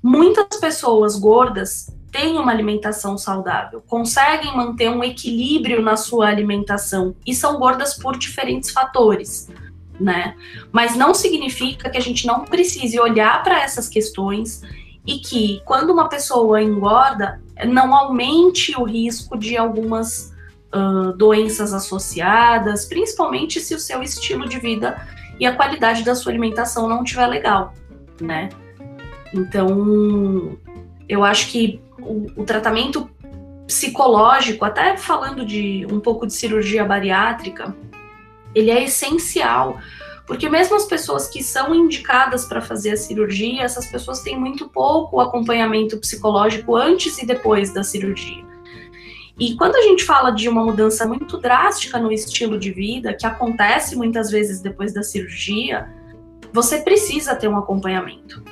muitas 0.00 0.56
pessoas 0.60 1.18
gordas 1.18 1.92
têm 2.12 2.38
uma 2.38 2.52
alimentação 2.52 3.18
saudável, 3.18 3.82
conseguem 3.88 4.54
manter 4.56 4.90
um 4.90 5.02
equilíbrio 5.02 5.82
na 5.82 5.96
sua 5.96 6.28
alimentação 6.28 7.16
e 7.26 7.34
são 7.34 7.58
gordas 7.58 7.94
por 7.94 8.16
diferentes 8.16 8.70
fatores 8.70 9.48
né? 10.02 10.34
Mas 10.70 10.96
não 10.96 11.14
significa 11.14 11.88
que 11.88 11.96
a 11.96 12.00
gente 12.00 12.26
não 12.26 12.44
precise 12.44 12.98
olhar 12.98 13.42
para 13.42 13.62
essas 13.62 13.88
questões 13.88 14.62
e 15.06 15.18
que 15.18 15.62
quando 15.64 15.90
uma 15.90 16.08
pessoa 16.08 16.62
engorda, 16.62 17.40
não 17.66 17.94
aumente 17.94 18.76
o 18.76 18.84
risco 18.84 19.38
de 19.38 19.56
algumas 19.56 20.34
uh, 20.74 21.12
doenças 21.16 21.72
associadas, 21.72 22.84
principalmente 22.84 23.60
se 23.60 23.74
o 23.74 23.78
seu 23.78 24.02
estilo 24.02 24.48
de 24.48 24.58
vida 24.58 25.06
e 25.38 25.46
a 25.46 25.54
qualidade 25.54 26.04
da 26.04 26.14
sua 26.14 26.32
alimentação 26.32 26.88
não 26.88 27.02
estiver 27.02 27.26
legal, 27.26 27.74
né? 28.20 28.48
Então, 29.34 30.58
eu 31.08 31.24
acho 31.24 31.48
que 31.48 31.80
o, 32.12 32.42
o 32.42 32.44
tratamento 32.44 33.08
psicológico, 33.66 34.64
até 34.64 34.96
falando 34.96 35.44
de 35.46 35.86
um 35.90 36.00
pouco 36.00 36.26
de 36.26 36.34
cirurgia 36.34 36.84
bariátrica, 36.84 37.74
ele 38.54 38.70
é 38.70 38.84
essencial, 38.84 39.78
porque 40.26 40.48
mesmo 40.48 40.76
as 40.76 40.84
pessoas 40.84 41.26
que 41.26 41.42
são 41.42 41.74
indicadas 41.74 42.44
para 42.44 42.60
fazer 42.60 42.92
a 42.92 42.96
cirurgia, 42.96 43.62
essas 43.62 43.86
pessoas 43.86 44.20
têm 44.20 44.38
muito 44.38 44.68
pouco 44.68 45.20
acompanhamento 45.20 45.98
psicológico 45.98 46.76
antes 46.76 47.18
e 47.18 47.26
depois 47.26 47.72
da 47.72 47.82
cirurgia. 47.82 48.44
E 49.38 49.56
quando 49.56 49.76
a 49.76 49.82
gente 49.82 50.04
fala 50.04 50.30
de 50.30 50.48
uma 50.48 50.62
mudança 50.62 51.06
muito 51.06 51.38
drástica 51.38 51.98
no 51.98 52.12
estilo 52.12 52.58
de 52.58 52.70
vida, 52.70 53.14
que 53.14 53.26
acontece 53.26 53.96
muitas 53.96 54.30
vezes 54.30 54.60
depois 54.60 54.92
da 54.92 55.02
cirurgia, 55.02 55.88
você 56.52 56.78
precisa 56.78 57.34
ter 57.34 57.48
um 57.48 57.56
acompanhamento. 57.56 58.42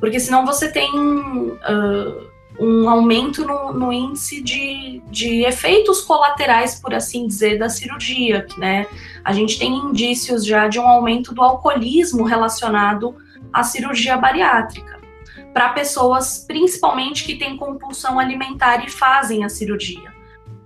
Porque 0.00 0.20
senão 0.20 0.44
você 0.44 0.68
tem 0.70 0.90
uh, 0.90 2.26
um 2.58 2.88
aumento 2.88 3.44
no, 3.44 3.72
no 3.72 3.92
índice 3.92 4.42
de, 4.42 5.02
de, 5.10 5.44
efeitos 5.44 6.00
colaterais, 6.00 6.80
por 6.80 6.94
assim 6.94 7.26
dizer, 7.26 7.58
da 7.58 7.68
cirurgia, 7.68 8.46
né? 8.56 8.86
A 9.24 9.32
gente 9.32 9.58
tem 9.58 9.74
indícios 9.74 10.44
já 10.44 10.68
de 10.68 10.78
um 10.78 10.86
aumento 10.88 11.34
do 11.34 11.42
alcoolismo 11.42 12.24
relacionado 12.24 13.16
à 13.52 13.62
cirurgia 13.62 14.16
bariátrica, 14.16 14.98
para 15.52 15.70
pessoas 15.70 16.44
principalmente 16.46 17.24
que 17.24 17.36
têm 17.36 17.56
compulsão 17.56 18.18
alimentar 18.18 18.84
e 18.84 18.90
fazem 18.90 19.44
a 19.44 19.48
cirurgia. 19.48 20.14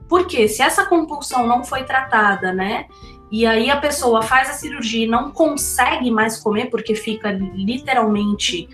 Porque 0.09 0.49
se 0.49 0.63
essa 0.63 0.85
compulsão 0.87 1.47
não 1.47 1.65
foi 1.65 1.85
tratada, 1.85 2.53
né? 2.53 2.87
E 3.31 3.47
aí 3.47 3.71
a 3.71 3.77
pessoa 3.77 4.23
faz 4.23 4.51
a 4.51 4.55
cirurgia 4.55 5.05
e 5.05 5.09
não 5.09 5.31
consegue 5.31 6.11
mais 6.11 6.37
comer 6.39 6.67
porque 6.67 6.97
fica 6.97 7.31
literalmente 7.31 8.69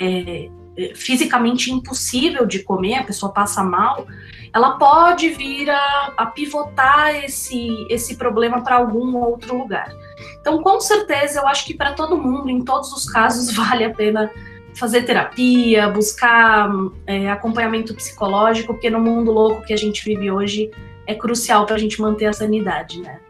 é, 0.00 0.50
fisicamente 0.94 1.72
impossível 1.72 2.46
de 2.46 2.62
comer, 2.62 2.94
a 2.94 3.04
pessoa 3.04 3.32
passa 3.32 3.62
mal, 3.62 4.06
ela 4.52 4.72
pode 4.72 5.28
vir 5.30 5.70
a, 5.70 6.12
a 6.16 6.26
pivotar 6.26 7.14
esse, 7.24 7.86
esse 7.88 8.16
problema 8.16 8.62
para 8.62 8.76
algum 8.76 9.16
outro 9.16 9.56
lugar. 9.56 9.92
Então, 10.40 10.62
com 10.62 10.80
certeza, 10.80 11.40
eu 11.40 11.48
acho 11.48 11.64
que 11.64 11.74
para 11.74 11.92
todo 11.92 12.16
mundo, 12.16 12.50
em 12.50 12.64
todos 12.64 12.92
os 12.92 13.08
casos, 13.08 13.52
vale 13.54 13.84
a 13.84 13.94
pena 13.94 14.30
fazer 14.74 15.02
terapia, 15.02 15.88
buscar 15.88 16.70
é, 17.06 17.30
acompanhamento 17.30 17.94
psicológico, 17.94 18.72
porque 18.74 18.88
no 18.90 19.00
mundo 19.00 19.32
louco 19.32 19.62
que 19.62 19.72
a 19.72 19.76
gente 19.76 20.04
vive 20.04 20.30
hoje 20.30 20.70
é 21.06 21.14
crucial 21.14 21.66
para 21.66 21.76
a 21.76 21.78
gente 21.78 22.00
manter 22.00 22.26
a 22.26 22.32
sanidade, 22.32 23.00
né? 23.00 23.20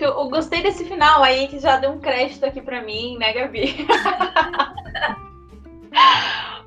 Eu, 0.00 0.30
gostei 0.30 0.62
desse 0.62 0.84
final 0.84 1.22
aí, 1.22 1.46
que 1.46 1.58
já 1.58 1.76
deu 1.76 1.90
um 1.90 1.98
crédito 1.98 2.44
aqui 2.44 2.62
para 2.62 2.82
mim, 2.82 3.18
né, 3.18 3.34
Gabi? 3.34 3.86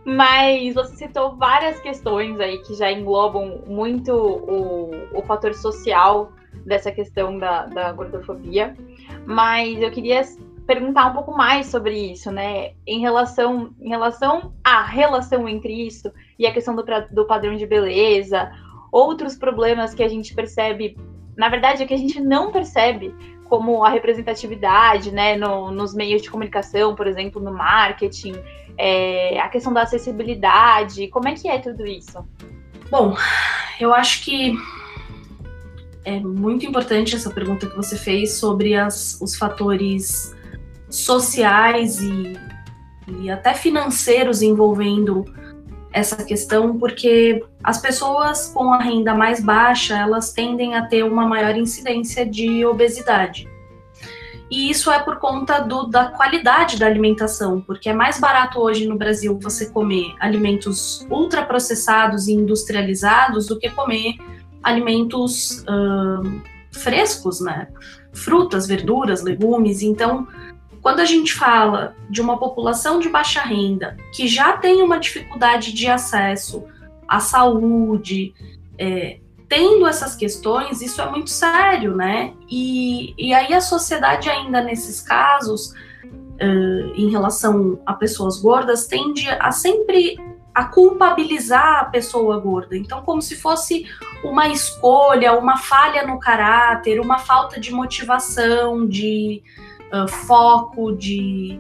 Mas 0.05 0.73
você 0.73 0.97
citou 0.97 1.35
várias 1.37 1.79
questões 1.79 2.39
aí 2.39 2.57
que 2.59 2.75
já 2.75 2.91
englobam 2.91 3.63
muito 3.65 4.11
o, 4.13 4.91
o 5.17 5.21
fator 5.21 5.53
social 5.53 6.33
dessa 6.65 6.91
questão 6.91 7.37
da, 7.37 7.65
da 7.67 7.91
gordofobia. 7.93 8.75
Mas 9.25 9.81
eu 9.81 9.89
queria 9.91 10.21
perguntar 10.65 11.07
um 11.07 11.13
pouco 11.13 11.35
mais 11.35 11.67
sobre 11.67 12.11
isso, 12.11 12.31
né? 12.31 12.71
Em 12.87 12.99
relação, 12.99 13.73
em 13.79 13.89
relação 13.89 14.53
à 14.63 14.83
relação 14.83 15.47
entre 15.47 15.73
isso 15.73 16.11
e 16.37 16.45
a 16.45 16.53
questão 16.53 16.75
do, 16.75 16.83
do 17.11 17.25
padrão 17.25 17.55
de 17.55 17.65
beleza, 17.65 18.51
outros 18.91 19.35
problemas 19.35 19.93
que 19.93 20.03
a 20.03 20.07
gente 20.07 20.33
percebe, 20.33 20.97
na 21.37 21.49
verdade, 21.49 21.83
é 21.83 21.85
que 21.85 21.93
a 21.93 21.97
gente 21.97 22.19
não 22.21 22.51
percebe, 22.51 23.13
como 23.49 23.83
a 23.83 23.89
representatividade, 23.89 25.11
né, 25.11 25.35
no, 25.35 25.71
nos 25.71 25.93
meios 25.93 26.21
de 26.21 26.29
comunicação, 26.29 26.95
por 26.95 27.07
exemplo, 27.07 27.41
no 27.41 27.53
marketing, 27.53 28.35
é, 28.77 29.39
a 29.39 29.49
questão 29.49 29.71
da 29.73 29.83
acessibilidade, 29.83 31.07
como 31.09 31.27
é 31.27 31.33
que 31.33 31.47
é 31.47 31.59
tudo 31.59 31.85
isso? 31.85 32.25
Bom, 32.89 33.15
eu 33.79 33.93
acho 33.93 34.23
que 34.23 34.53
é 36.05 36.19
muito 36.19 36.65
importante 36.65 37.15
essa 37.15 37.29
pergunta 37.29 37.67
que 37.67 37.75
você 37.75 37.97
fez 37.97 38.33
sobre 38.33 38.75
as, 38.75 39.19
os 39.21 39.35
fatores 39.35 40.35
sociais 40.89 41.99
e, 42.01 42.37
e 43.21 43.29
até 43.29 43.53
financeiros 43.53 44.41
envolvendo 44.41 45.25
essa 45.93 46.23
questão, 46.23 46.77
porque 46.77 47.43
as 47.63 47.79
pessoas 47.79 48.47
com 48.47 48.73
a 48.73 48.81
renda 48.81 49.13
mais 49.13 49.39
baixa, 49.39 49.95
elas 49.95 50.33
tendem 50.33 50.75
a 50.75 50.85
ter 50.85 51.03
uma 51.03 51.25
maior 51.25 51.55
incidência 51.55 52.25
de 52.25 52.65
obesidade. 52.65 53.47
E 54.49 54.69
isso 54.69 54.91
é 54.91 54.99
por 54.99 55.17
conta 55.17 55.59
do, 55.59 55.85
da 55.85 56.07
qualidade 56.07 56.77
da 56.77 56.85
alimentação, 56.85 57.61
porque 57.61 57.89
é 57.89 57.93
mais 57.93 58.19
barato 58.19 58.59
hoje 58.59 58.85
no 58.85 58.97
Brasil 58.97 59.39
você 59.41 59.69
comer 59.69 60.13
alimentos 60.19 61.07
ultraprocessados 61.09 62.27
e 62.27 62.33
industrializados 62.33 63.47
do 63.47 63.57
que 63.57 63.69
comer 63.69 64.15
alimentos 64.61 65.63
uh, 65.63 66.41
frescos, 66.71 67.39
né? 67.39 67.67
Frutas, 68.13 68.67
verduras, 68.67 69.23
legumes. 69.23 69.81
Então, 69.81 70.27
quando 70.83 70.99
a 70.99 71.05
gente 71.05 71.33
fala 71.33 71.95
de 72.09 72.21
uma 72.21 72.37
população 72.37 72.99
de 72.99 73.07
baixa 73.07 73.41
renda 73.41 73.95
que 74.13 74.27
já 74.27 74.57
tem 74.57 74.83
uma 74.83 74.99
dificuldade 74.99 75.71
de 75.71 75.87
acesso 75.87 76.65
à 77.07 77.21
saúde, 77.21 78.33
é, 78.77 79.19
tendo 79.47 79.87
essas 79.87 80.13
questões, 80.13 80.81
isso 80.81 81.01
é 81.01 81.09
muito 81.09 81.29
sério, 81.29 81.95
né? 81.95 82.33
E, 82.49 83.13
e 83.17 83.33
aí 83.33 83.53
a 83.53 83.61
sociedade 83.61 84.29
ainda 84.29 84.61
nesses 84.61 84.99
casos, 84.99 85.73
uh, 86.03 86.93
em 86.95 87.09
relação 87.09 87.79
a 87.85 87.93
pessoas 87.93 88.41
gordas, 88.41 88.85
tende 88.85 89.29
a 89.29 89.51
sempre 89.51 90.17
a 90.53 90.65
culpabilizar 90.65 91.79
a 91.79 91.85
pessoa 91.85 92.39
gorda. 92.39 92.75
Então, 92.75 93.01
como 93.03 93.21
se 93.21 93.35
fosse 93.35 93.85
uma 94.23 94.49
escolha, 94.49 95.33
uma 95.33 95.57
falha 95.57 96.05
no 96.05 96.19
caráter, 96.19 96.99
uma 96.99 97.19
falta 97.19 97.59
de 97.59 97.71
motivação, 97.71 98.85
de 98.87 99.41
uh, 99.93 100.07
foco, 100.07 100.91
de, 100.91 101.59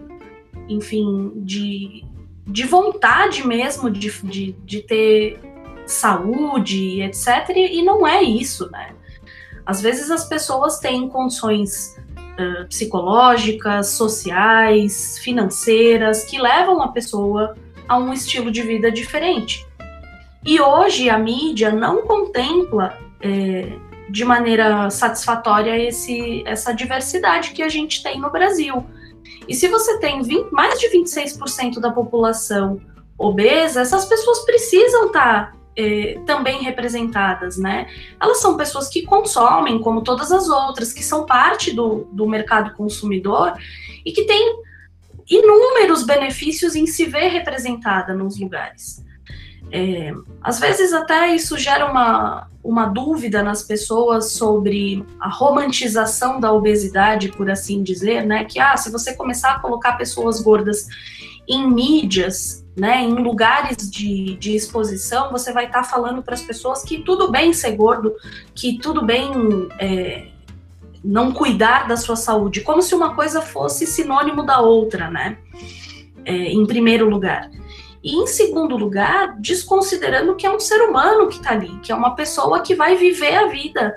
enfim, 0.67 1.31
de, 1.35 2.03
de 2.47 2.63
vontade 2.63 3.45
mesmo 3.45 3.89
de, 3.89 4.09
de, 4.23 4.51
de 4.51 4.81
ter 4.81 5.39
saúde, 5.85 7.01
etc. 7.01 7.49
E 7.55 7.81
não 7.83 8.07
é 8.07 8.23
isso, 8.23 8.69
né? 8.71 8.93
Às 9.65 9.81
vezes 9.81 10.11
as 10.11 10.25
pessoas 10.25 10.79
têm 10.79 11.07
condições 11.07 11.97
uh, 12.17 12.67
psicológicas, 12.67 13.89
sociais, 13.89 15.17
financeiras 15.19 16.25
que 16.25 16.41
levam 16.41 16.81
a 16.81 16.89
pessoa 16.89 17.55
a 17.87 17.97
um 17.97 18.11
estilo 18.11 18.51
de 18.51 18.61
vida 18.61 18.91
diferente. 18.91 19.65
E 20.45 20.59
hoje 20.59 21.09
a 21.09 21.17
mídia 21.17 21.71
não 21.71 22.05
contempla 22.05 22.97
é, 23.21 23.71
de 24.13 24.23
maneira 24.23 24.91
satisfatória 24.91 25.75
esse, 25.75 26.43
essa 26.45 26.71
diversidade 26.71 27.49
que 27.49 27.63
a 27.63 27.67
gente 27.67 28.03
tem 28.03 28.21
no 28.21 28.29
Brasil. 28.29 28.85
E 29.47 29.55
se 29.55 29.67
você 29.67 29.97
tem 29.97 30.21
20, 30.21 30.51
mais 30.51 30.79
de 30.79 30.87
26% 30.89 31.79
da 31.79 31.89
população 31.89 32.79
obesa, 33.17 33.81
essas 33.81 34.05
pessoas 34.05 34.45
precisam 34.45 35.07
estar 35.07 35.51
tá 35.51 35.57
eh, 35.75 36.19
também 36.27 36.61
representadas, 36.61 37.57
né? 37.57 37.87
Elas 38.21 38.37
são 38.37 38.55
pessoas 38.55 38.87
que 38.87 39.01
consomem, 39.01 39.79
como 39.79 40.03
todas 40.03 40.31
as 40.31 40.47
outras, 40.47 40.93
que 40.93 41.03
são 41.03 41.25
parte 41.25 41.73
do, 41.73 42.07
do 42.11 42.27
mercado 42.27 42.75
consumidor 42.75 43.53
e 44.05 44.11
que 44.11 44.25
têm 44.25 44.61
inúmeros 45.27 46.03
benefícios 46.03 46.75
em 46.75 46.85
se 46.85 47.07
ver 47.07 47.29
representada 47.29 48.13
nos 48.13 48.39
lugares. 48.39 49.03
É, 49.71 50.13
às 50.41 50.59
vezes 50.59 50.93
até 50.93 51.33
isso 51.33 51.57
gera 51.57 51.89
uma, 51.89 52.47
uma 52.63 52.85
dúvida 52.85 53.41
nas 53.41 53.63
pessoas 53.63 54.33
sobre 54.33 55.03
a 55.19 55.29
romantização 55.29 56.39
da 56.39 56.51
obesidade, 56.51 57.29
por 57.29 57.49
assim 57.49 57.81
dizer, 57.81 58.25
né? 58.25 58.45
Que 58.45 58.59
ah, 58.59 58.77
se 58.77 58.91
você 58.91 59.15
começar 59.15 59.53
a 59.53 59.59
colocar 59.59 59.93
pessoas 59.93 60.41
gordas 60.41 60.87
em 61.47 61.69
mídias, 61.69 62.63
né, 62.75 63.03
em 63.03 63.13
lugares 63.13 63.89
de, 63.89 64.35
de 64.37 64.55
exposição, 64.55 65.31
você 65.31 65.51
vai 65.51 65.65
estar 65.65 65.81
tá 65.81 65.83
falando 65.83 66.23
para 66.23 66.33
as 66.33 66.41
pessoas 66.41 66.83
que 66.83 66.99
tudo 66.99 67.29
bem 67.29 67.53
ser 67.53 67.75
gordo, 67.75 68.15
que 68.55 68.79
tudo 68.79 69.05
bem 69.05 69.29
é, 69.77 70.27
não 71.03 71.31
cuidar 71.31 71.87
da 71.87 71.97
sua 71.97 72.15
saúde, 72.15 72.61
como 72.61 72.81
se 72.81 72.95
uma 72.95 73.13
coisa 73.13 73.41
fosse 73.41 73.85
sinônimo 73.85 74.43
da 74.43 74.61
outra, 74.61 75.11
né? 75.11 75.37
É, 76.25 76.33
em 76.33 76.65
primeiro 76.65 77.09
lugar. 77.09 77.51
E 78.03 78.15
em 78.15 78.27
segundo 78.27 78.75
lugar, 78.75 79.39
desconsiderando 79.39 80.35
que 80.35 80.45
é 80.45 80.51
um 80.51 80.59
ser 80.59 80.81
humano 80.81 81.29
que 81.29 81.37
está 81.37 81.51
ali, 81.51 81.79
que 81.81 81.91
é 81.91 81.95
uma 81.95 82.15
pessoa 82.15 82.59
que 82.59 82.75
vai 82.75 82.97
viver 82.97 83.35
a 83.35 83.47
vida 83.47 83.95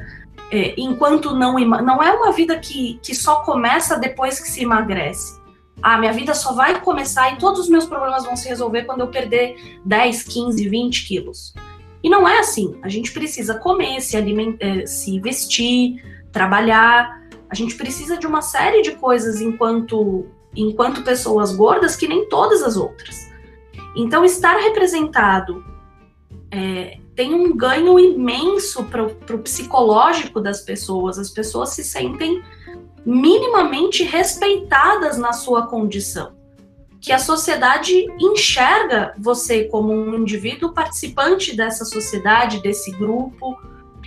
é, 0.50 0.75
enquanto 0.76 1.34
não 1.34 1.58
não 1.58 2.02
é 2.02 2.12
uma 2.12 2.30
vida 2.30 2.56
que, 2.58 3.00
que 3.02 3.14
só 3.14 3.42
começa 3.42 3.98
depois 3.98 4.38
que 4.38 4.48
se 4.48 4.62
emagrece. 4.62 5.40
Ah, 5.82 5.98
minha 5.98 6.12
vida 6.12 6.34
só 6.34 6.54
vai 6.54 6.80
começar 6.80 7.32
e 7.32 7.38
todos 7.38 7.60
os 7.60 7.68
meus 7.68 7.84
problemas 7.84 8.25
vão 8.25 8.36
se 8.36 8.48
resolver 8.48 8.84
quando 8.84 9.00
eu 9.00 9.08
perder 9.08 9.80
10, 9.84 10.22
15, 10.22 10.68
20 10.68 11.06
quilos. 11.06 11.54
E 12.02 12.08
não 12.08 12.26
é 12.26 12.38
assim. 12.38 12.78
A 12.82 12.88
gente 12.88 13.12
precisa 13.12 13.58
comer, 13.58 14.00
se 14.00 14.16
alimentar, 14.16 14.64
é, 14.64 14.86
se 14.86 15.18
vestir, 15.20 16.02
trabalhar. 16.32 17.22
A 17.50 17.54
gente 17.54 17.75
precisa 17.75 18.16
de 18.16 18.26
uma 18.26 18.40
série 18.40 18.82
de 18.82 18.92
coisas 18.92 19.40
enquanto 19.40 20.26
enquanto 20.54 21.02
pessoas 21.02 21.54
gordas 21.54 21.96
que 21.96 22.08
nem 22.08 22.28
todas 22.28 22.62
as 22.62 22.76
outras. 22.76 23.30
Então, 23.96 24.24
estar 24.24 24.56
representado 24.58 25.64
é, 26.50 26.98
tem 27.14 27.34
um 27.34 27.56
ganho 27.56 27.98
imenso 27.98 28.84
para 28.84 29.02
o 29.04 29.38
psicológico 29.38 30.40
das 30.40 30.60
pessoas. 30.60 31.18
As 31.18 31.30
pessoas 31.30 31.70
se 31.70 31.82
sentem 31.82 32.42
minimamente 33.04 34.04
respeitadas 34.04 35.16
na 35.16 35.32
sua 35.32 35.66
condição. 35.66 36.36
Que 37.00 37.12
a 37.12 37.18
sociedade 37.18 38.06
enxerga 38.20 39.14
você 39.18 39.64
como 39.64 39.92
um 39.92 40.14
indivíduo 40.14 40.72
participante 40.72 41.56
dessa 41.56 41.84
sociedade, 41.84 42.60
desse 42.60 42.90
grupo, 42.90 43.56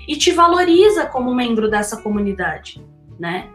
e 0.07 0.15
te 0.15 0.31
valoriza 0.31 1.05
como 1.05 1.33
membro 1.33 1.69
dessa 1.69 1.97
comunidade, 1.97 2.83
né? 3.17 3.47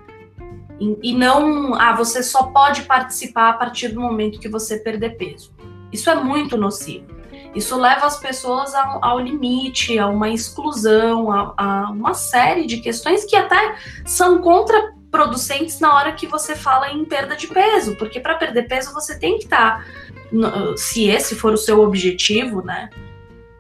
E, 0.80 1.10
e 1.10 1.14
não, 1.14 1.74
ah, 1.74 1.94
você 1.94 2.22
só 2.22 2.44
pode 2.44 2.82
participar 2.82 3.50
a 3.50 3.52
partir 3.54 3.88
do 3.88 4.00
momento 4.00 4.40
que 4.40 4.48
você 4.48 4.78
perder 4.78 5.16
peso. 5.16 5.52
Isso 5.94 6.10
é 6.10 6.16
muito 6.16 6.56
nocivo. 6.56 7.06
Isso 7.54 7.78
leva 7.78 8.04
as 8.04 8.18
pessoas 8.18 8.74
ao, 8.74 8.98
ao 9.04 9.20
limite, 9.20 9.96
a 9.96 10.08
uma 10.08 10.28
exclusão, 10.28 11.30
a, 11.30 11.54
a, 11.56 11.90
uma 11.92 12.14
série 12.14 12.66
de 12.66 12.78
questões 12.78 13.24
que 13.24 13.36
até 13.36 13.76
são 14.04 14.40
contraproducentes 14.40 15.78
na 15.78 15.94
hora 15.94 16.12
que 16.12 16.26
você 16.26 16.56
fala 16.56 16.90
em 16.90 17.04
perda 17.04 17.36
de 17.36 17.46
peso, 17.46 17.94
porque 17.94 18.18
para 18.18 18.34
perder 18.34 18.64
peso 18.64 18.92
você 18.92 19.16
tem 19.16 19.38
que 19.38 19.44
estar, 19.44 19.86
tá, 19.86 20.76
se 20.76 21.08
esse 21.08 21.36
for 21.36 21.52
o 21.52 21.56
seu 21.56 21.80
objetivo, 21.80 22.60
né? 22.60 22.90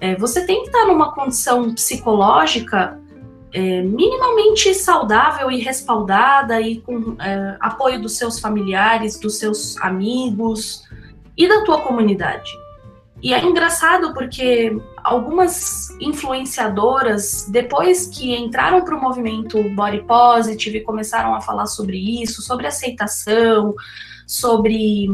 É, 0.00 0.16
você 0.16 0.44
tem 0.44 0.62
que 0.62 0.70
estar 0.70 0.80
tá 0.80 0.86
numa 0.88 1.14
condição 1.14 1.72
psicológica 1.72 3.00
é, 3.52 3.80
minimamente 3.80 4.74
saudável 4.74 5.52
e 5.52 5.60
respaldada 5.60 6.60
e 6.60 6.80
com 6.80 7.14
é, 7.20 7.56
apoio 7.60 8.02
dos 8.02 8.18
seus 8.18 8.40
familiares, 8.40 9.20
dos 9.20 9.38
seus 9.38 9.80
amigos, 9.80 10.82
e 11.36 11.48
da 11.48 11.62
tua 11.64 11.80
comunidade. 11.80 12.50
E 13.22 13.32
é 13.32 13.42
engraçado 13.42 14.12
porque 14.12 14.76
algumas 15.02 15.90
influenciadoras, 15.98 17.46
depois 17.48 18.06
que 18.06 18.34
entraram 18.36 18.84
para 18.84 18.96
o 18.96 19.00
movimento 19.00 19.62
body 19.70 20.02
positive, 20.02 20.82
começaram 20.82 21.34
a 21.34 21.40
falar 21.40 21.66
sobre 21.66 21.96
isso, 22.22 22.42
sobre 22.42 22.66
aceitação, 22.66 23.74
sobre 24.26 25.08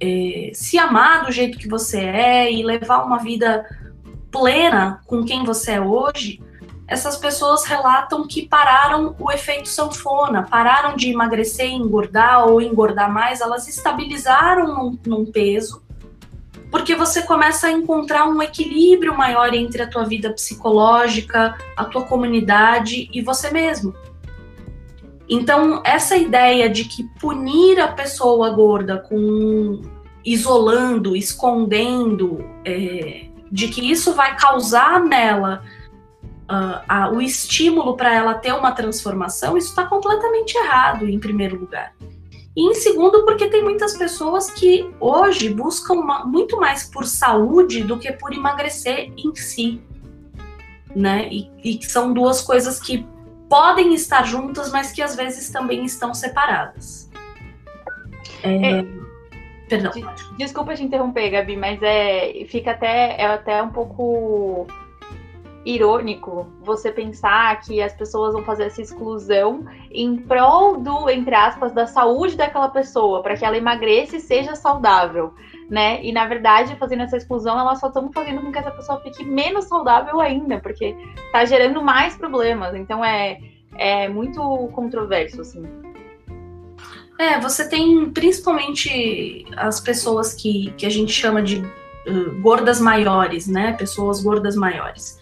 é, 0.00 0.50
se 0.52 0.78
amar 0.78 1.24
do 1.24 1.30
jeito 1.30 1.58
que 1.58 1.68
você 1.68 2.00
é 2.00 2.52
e 2.52 2.64
levar 2.64 3.04
uma 3.04 3.18
vida 3.18 3.64
plena 4.30 5.00
com 5.06 5.24
quem 5.24 5.44
você 5.44 5.72
é 5.72 5.80
hoje, 5.80 6.40
essas 6.86 7.16
pessoas 7.16 7.64
relatam 7.64 8.26
que 8.26 8.46
pararam 8.46 9.14
o 9.18 9.30
efeito 9.30 9.68
sanfona, 9.68 10.42
pararam 10.42 10.96
de 10.96 11.10
emagrecer, 11.10 11.70
engordar 11.70 12.48
ou 12.48 12.60
engordar 12.60 13.12
mais, 13.12 13.40
elas 13.40 13.68
estabilizaram 13.68 14.74
num, 14.74 14.98
num 15.06 15.24
peso, 15.24 15.82
porque 16.70 16.94
você 16.94 17.22
começa 17.22 17.66
a 17.66 17.72
encontrar 17.72 18.26
um 18.26 18.42
equilíbrio 18.42 19.16
maior 19.16 19.52
entre 19.54 19.82
a 19.82 19.86
tua 19.86 20.04
vida 20.04 20.30
psicológica, 20.32 21.56
a 21.76 21.84
tua 21.84 22.04
comunidade 22.04 23.08
e 23.12 23.22
você 23.22 23.50
mesmo. 23.50 23.94
Então, 25.28 25.82
essa 25.84 26.16
ideia 26.16 26.68
de 26.68 26.84
que 26.84 27.04
punir 27.20 27.80
a 27.80 27.88
pessoa 27.88 28.50
gorda 28.50 28.98
com 28.98 29.80
isolando, 30.24 31.16
escondendo, 31.16 32.44
é, 32.64 33.26
de 33.50 33.68
que 33.68 33.90
isso 33.90 34.14
vai 34.14 34.36
causar 34.36 35.00
nela 35.00 35.62
uh, 36.50 37.14
o 37.14 37.20
estímulo 37.20 37.96
para 37.96 38.14
ela 38.14 38.34
ter 38.34 38.52
uma 38.52 38.72
transformação, 38.72 39.56
isso 39.56 39.68
está 39.68 39.86
completamente 39.86 40.56
errado, 40.56 41.08
em 41.08 41.18
primeiro 41.18 41.58
lugar. 41.58 41.94
E 42.54 42.70
em 42.70 42.74
segundo, 42.74 43.24
porque 43.24 43.48
tem 43.48 43.62
muitas 43.62 43.96
pessoas 43.96 44.50
que 44.50 44.90
hoje 45.00 45.48
buscam 45.48 45.94
uma, 45.94 46.24
muito 46.24 46.60
mais 46.60 46.84
por 46.84 47.06
saúde 47.06 47.82
do 47.82 47.98
que 47.98 48.12
por 48.12 48.32
emagrecer 48.32 49.10
em 49.16 49.34
si. 49.34 49.80
Né? 50.94 51.28
E, 51.30 51.50
e 51.64 51.82
são 51.82 52.12
duas 52.12 52.42
coisas 52.42 52.78
que 52.78 53.06
podem 53.48 53.94
estar 53.94 54.24
juntas, 54.24 54.70
mas 54.70 54.92
que 54.92 55.00
às 55.00 55.16
vezes 55.16 55.48
também 55.50 55.84
estão 55.84 56.12
separadas. 56.12 57.10
É... 58.42 58.80
É... 58.80 59.02
Perdão. 59.68 59.90
Desculpa 60.36 60.74
te 60.74 60.82
interromper, 60.82 61.30
Gabi, 61.30 61.56
mas 61.56 61.82
é, 61.82 62.44
fica 62.46 62.72
até, 62.72 63.18
é 63.18 63.24
até 63.24 63.62
um 63.62 63.70
pouco 63.70 64.66
irônico 65.64 66.46
você 66.60 66.90
pensar 66.90 67.60
que 67.60 67.80
as 67.80 67.94
pessoas 67.94 68.32
vão 68.32 68.42
fazer 68.42 68.64
essa 68.64 68.82
exclusão 68.82 69.64
em 69.90 70.16
prol 70.16 70.78
do, 70.78 71.08
entre 71.08 71.34
aspas, 71.34 71.72
da 71.72 71.86
saúde 71.86 72.36
daquela 72.36 72.68
pessoa, 72.68 73.22
para 73.22 73.36
que 73.36 73.44
ela 73.44 73.56
emagreça 73.56 74.16
e 74.16 74.20
seja 74.20 74.56
saudável, 74.56 75.32
né? 75.70 76.02
E 76.02 76.12
na 76.12 76.26
verdade, 76.26 76.76
fazendo 76.76 77.02
essa 77.02 77.16
exclusão, 77.16 77.58
elas 77.58 77.78
só 77.78 77.88
estão 77.88 78.10
fazendo 78.12 78.40
com 78.42 78.50
que 78.50 78.58
essa 78.58 78.70
pessoa 78.70 79.00
fique 79.00 79.24
menos 79.24 79.66
saudável 79.66 80.20
ainda, 80.20 80.60
porque 80.60 80.96
tá 81.30 81.44
gerando 81.44 81.80
mais 81.82 82.16
problemas. 82.16 82.74
Então 82.74 83.04
é, 83.04 83.38
é 83.76 84.08
muito 84.08 84.40
controverso, 84.72 85.40
assim. 85.40 85.62
É, 87.18 87.38
você 87.38 87.68
tem 87.68 88.10
principalmente 88.10 89.44
as 89.56 89.80
pessoas 89.80 90.34
que, 90.34 90.72
que 90.76 90.84
a 90.84 90.90
gente 90.90 91.12
chama 91.12 91.40
de 91.40 91.58
uh, 91.60 92.40
gordas 92.40 92.80
maiores, 92.80 93.46
né? 93.46 93.74
Pessoas 93.74 94.20
gordas 94.20 94.56
maiores 94.56 95.21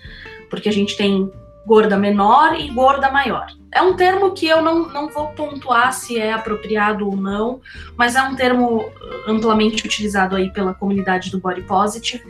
porque 0.51 0.69
a 0.69 0.73
gente 0.73 0.97
tem 0.97 1.33
gorda 1.65 1.97
menor 1.97 2.59
e 2.59 2.69
gorda 2.69 3.11
maior. 3.11 3.47
É 3.73 3.81
um 3.81 3.95
termo 3.95 4.33
que 4.33 4.47
eu 4.47 4.61
não, 4.61 4.89
não 4.89 5.09
vou 5.09 5.29
pontuar 5.29 5.93
se 5.93 6.19
é 6.19 6.33
apropriado 6.33 7.07
ou 7.07 7.17
não, 7.17 7.61
mas 7.97 8.17
é 8.17 8.23
um 8.23 8.35
termo 8.35 8.91
amplamente 9.27 9.87
utilizado 9.87 10.35
aí 10.35 10.53
pela 10.53 10.75
comunidade 10.75 11.31
do 11.31 11.39
body 11.39 11.63
positive. 11.63 12.25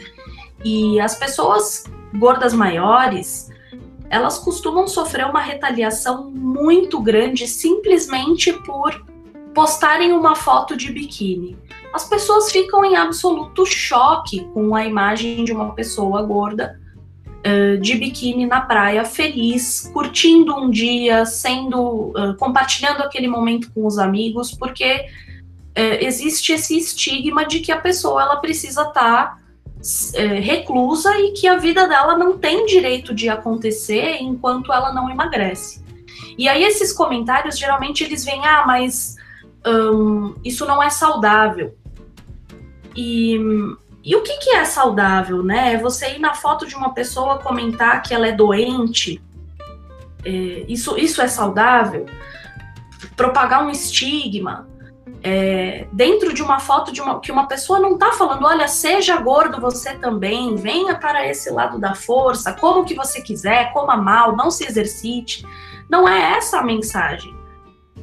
E 0.63 1.01
as 1.01 1.15
pessoas 1.15 1.85
gordas 2.15 2.53
maiores, 2.53 3.51
elas 4.11 4.39
costumam 4.39 4.87
sofrer 4.87 5.25
uma 5.27 5.41
retaliação 5.41 6.31
muito 6.31 7.01
grande 7.01 7.47
simplesmente 7.47 8.53
por 8.53 9.07
postarem 9.55 10.13
uma 10.13 10.35
foto 10.35 10.77
de 10.77 10.93
biquíni. 10.93 11.57
As 11.93 12.09
pessoas 12.09 12.53
ficam 12.53 12.85
em 12.85 12.97
absoluto 12.97 13.65
choque 13.67 14.45
com 14.53 14.75
a 14.75 14.85
imagem 14.85 15.45
de 15.45 15.53
uma 15.53 15.75
pessoa 15.75 16.23
gorda 16.23 16.80
de 17.81 17.95
biquíni 17.97 18.47
na 18.47 18.61
praia, 18.61 19.05
feliz, 19.05 19.91
curtindo 19.93 20.55
um 20.55 20.71
dia, 20.71 21.25
sendo 21.25 22.13
uh, 22.15 22.35
compartilhando 22.39 23.03
aquele 23.03 23.29
momento 23.29 23.71
com 23.73 23.87
os 23.87 23.99
amigos, 23.99 24.53
porque 24.53 25.07
existe 26.01 26.53
esse 26.53 26.77
estigma 26.77 27.47
de 27.47 27.61
que 27.61 27.73
a 27.73 27.81
pessoa 27.81 28.21
ela 28.21 28.37
precisa 28.37 28.83
estar 28.83 28.93
tá, 28.93 29.39
reclusa 30.43 31.17
e 31.19 31.33
que 31.33 31.47
a 31.47 31.57
vida 31.57 31.89
dela 31.89 32.19
não 32.19 32.37
tem 32.37 32.67
direito 32.67 33.15
de 33.15 33.31
acontecer 33.31 34.19
enquanto 34.21 34.71
ela 34.73 34.93
não 34.93 35.09
emagrece. 35.09 35.83
E 36.37 36.49
aí 36.49 36.65
esses 36.65 36.93
comentários 36.93 37.59
geralmente 37.59 38.05
eles 38.05 38.25
vêm, 38.25 38.45
ah, 38.45 38.65
mas 38.67 39.17
isso 40.45 40.67
não 40.67 40.83
é 40.83 40.91
saudável. 40.91 41.75
E 42.97 43.39
e 44.03 44.17
o 44.17 44.23
que, 44.23 44.39
que 44.39 44.51
é 44.51 44.65
saudável, 44.65 45.43
né? 45.43 45.75
É 45.75 45.79
você 45.79 46.15
ir 46.15 46.19
na 46.19 46.35
foto 46.35 46.67
de 46.67 46.75
uma 46.75 46.95
pessoa 46.95 47.39
comentar 47.39 48.03
que 48.03 48.15
ela 48.15 48.27
é 48.27 48.33
doente. 48.33 49.23
É, 50.25 50.65
isso, 50.69 50.97
isso 50.97 51.21
é 51.21 51.29
saudável? 51.29 52.07
Propagar 53.17 53.65
um 53.65 53.71
estigma. 53.71 54.69
é, 55.23 55.87
dentro 55.93 56.33
de 56.33 56.43
uma 56.43 56.59
foto 56.59 56.93
de 56.93 57.01
uma, 57.01 57.21
que 57.21 57.31
uma 57.31 57.47
pessoa 57.47 57.79
não 57.79 57.95
está 57.95 58.13
falando, 58.13 58.47
olha, 58.47 58.67
seja 58.67 59.17
gordo 59.17 59.61
você 59.61 59.95
também, 59.95 60.57
venha 60.57 60.95
para 60.95 61.27
esse 61.27 61.51
lado 61.51 61.79
da 61.79 61.95
força, 61.95 62.55
como 62.55 62.85
que 62.85 62.95
você 62.95 63.21
quiser, 63.21 63.73
coma 63.73 63.97
mal, 63.97 64.35
não 64.35 64.51
se 64.51 64.65
exercite. 64.65 65.45
Não 65.91 66.09
é 66.09 66.37
essa 66.37 66.61
a 66.61 66.63
mensagem. 66.63 67.35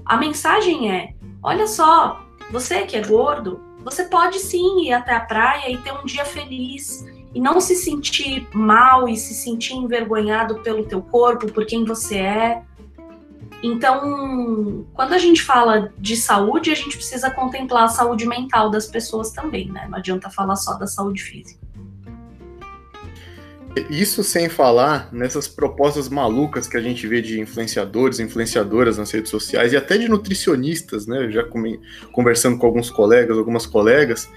A 0.06 0.18
mensagem 0.18 0.92
é: 0.92 1.14
olha 1.42 1.66
só, 1.68 2.22
você 2.52 2.86
que 2.86 2.96
é 2.96 3.02
gordo, 3.02 3.62
você 3.90 4.04
pode 4.04 4.40
sim 4.40 4.82
ir 4.82 4.92
até 4.92 5.16
a 5.16 5.22
praia 5.22 5.72
e 5.72 5.78
ter 5.78 5.94
um 5.94 6.04
dia 6.04 6.26
feliz 6.26 7.08
e 7.34 7.40
não 7.40 7.62
se 7.62 7.74
sentir 7.74 8.46
mal 8.54 9.08
e 9.08 9.16
se 9.16 9.34
sentir 9.34 9.76
envergonhado 9.76 10.60
pelo 10.60 10.84
teu 10.84 11.02
corpo, 11.02 11.50
por 11.50 11.66
quem 11.66 11.86
você 11.86 12.18
é. 12.18 12.64
Então, 13.64 14.86
quando 14.94 15.14
a 15.14 15.18
gente 15.18 15.42
fala 15.42 15.94
de 15.98 16.18
saúde, 16.18 16.70
a 16.70 16.76
gente 16.76 16.98
precisa 16.98 17.32
contemplar 17.32 17.86
a 17.86 17.88
saúde 17.88 18.28
mental 18.28 18.70
das 18.70 18.88
pessoas 18.88 19.32
também, 19.32 19.72
né? 19.72 19.88
Não 19.90 19.98
adianta 19.98 20.30
falar 20.30 20.58
só 20.58 20.74
da 20.74 20.86
saúde 20.86 21.24
física. 21.24 21.66
Isso 23.90 24.24
sem 24.24 24.50
falar 24.50 25.10
nessas 25.12 25.48
propostas 25.48 26.10
malucas 26.10 26.68
que 26.68 26.78
a 26.78 26.82
gente 26.82 27.06
vê 27.08 27.22
de 27.22 27.40
influenciadores, 27.40 28.20
influenciadoras 28.20 28.98
nas 28.98 29.12
redes 29.12 29.30
sociais 29.30 29.74
e 29.74 29.78
até 29.78 29.98
de 29.98 30.08
nutricionistas, 30.08 31.06
né? 31.06 31.30
Já 31.30 31.44
conversando 32.12 32.58
com 32.58 32.66
alguns 32.66 32.90
colegas, 32.90 33.38
algumas 33.38 33.66
colegas, 33.66 34.30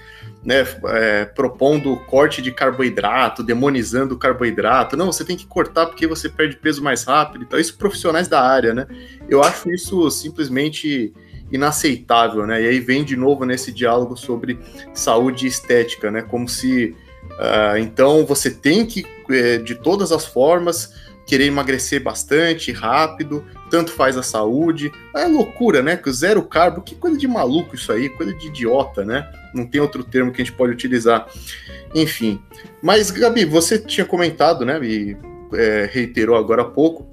né? 0.43 0.65
É, 0.85 1.25
propondo 1.25 1.95
corte 2.07 2.41
de 2.41 2.51
carboidrato, 2.51 3.43
demonizando 3.43 4.15
o 4.15 4.17
carboidrato. 4.17 4.97
Não, 4.97 5.11
você 5.11 5.23
tem 5.23 5.37
que 5.37 5.45
cortar 5.45 5.85
porque 5.85 6.07
você 6.07 6.29
perde 6.29 6.57
peso 6.57 6.83
mais 6.83 7.03
rápido. 7.03 7.43
Então, 7.43 7.59
isso 7.59 7.77
profissionais 7.77 8.27
da 8.27 8.41
área, 8.41 8.73
né? 8.73 8.87
Eu 9.29 9.43
acho 9.43 9.71
isso 9.71 10.09
simplesmente 10.11 11.13
inaceitável, 11.51 12.47
né? 12.47 12.61
E 12.61 12.67
aí 12.67 12.79
vem 12.79 13.03
de 13.03 13.15
novo 13.15 13.45
nesse 13.45 13.71
diálogo 13.71 14.15
sobre 14.15 14.57
saúde 14.93 15.45
e 15.45 15.49
estética, 15.49 16.09
né? 16.09 16.21
Como 16.21 16.47
se 16.47 16.95
Uh, 17.41 17.77
então 17.79 18.23
você 18.23 18.51
tem 18.51 18.85
que, 18.85 19.03
é, 19.31 19.57
de 19.57 19.73
todas 19.73 20.11
as 20.11 20.25
formas, 20.25 20.93
querer 21.25 21.45
emagrecer 21.45 22.03
bastante, 22.03 22.71
rápido, 22.71 23.43
tanto 23.69 23.91
faz 23.91 24.15
a 24.15 24.21
saúde. 24.21 24.91
É 25.15 25.25
loucura, 25.25 25.81
né? 25.81 25.97
Que 25.97 26.11
zero 26.11 26.43
carbo, 26.43 26.81
que 26.81 26.93
coisa 26.93 27.17
de 27.17 27.27
maluco 27.27 27.73
isso 27.75 27.91
aí, 27.91 28.09
coisa 28.09 28.33
de 28.33 28.47
idiota, 28.47 29.03
né? 29.03 29.27
Não 29.53 29.65
tem 29.65 29.81
outro 29.81 30.03
termo 30.03 30.31
que 30.31 30.41
a 30.41 30.45
gente 30.45 30.55
pode 30.55 30.73
utilizar. 30.73 31.27
Enfim. 31.95 32.41
Mas, 32.81 33.09
Gabi, 33.09 33.45
você 33.45 33.79
tinha 33.79 34.05
comentado, 34.05 34.65
né? 34.65 34.79
E 34.83 35.17
é, 35.53 35.89
reiterou 35.91 36.35
agora 36.35 36.61
há 36.61 36.65
pouco 36.65 37.09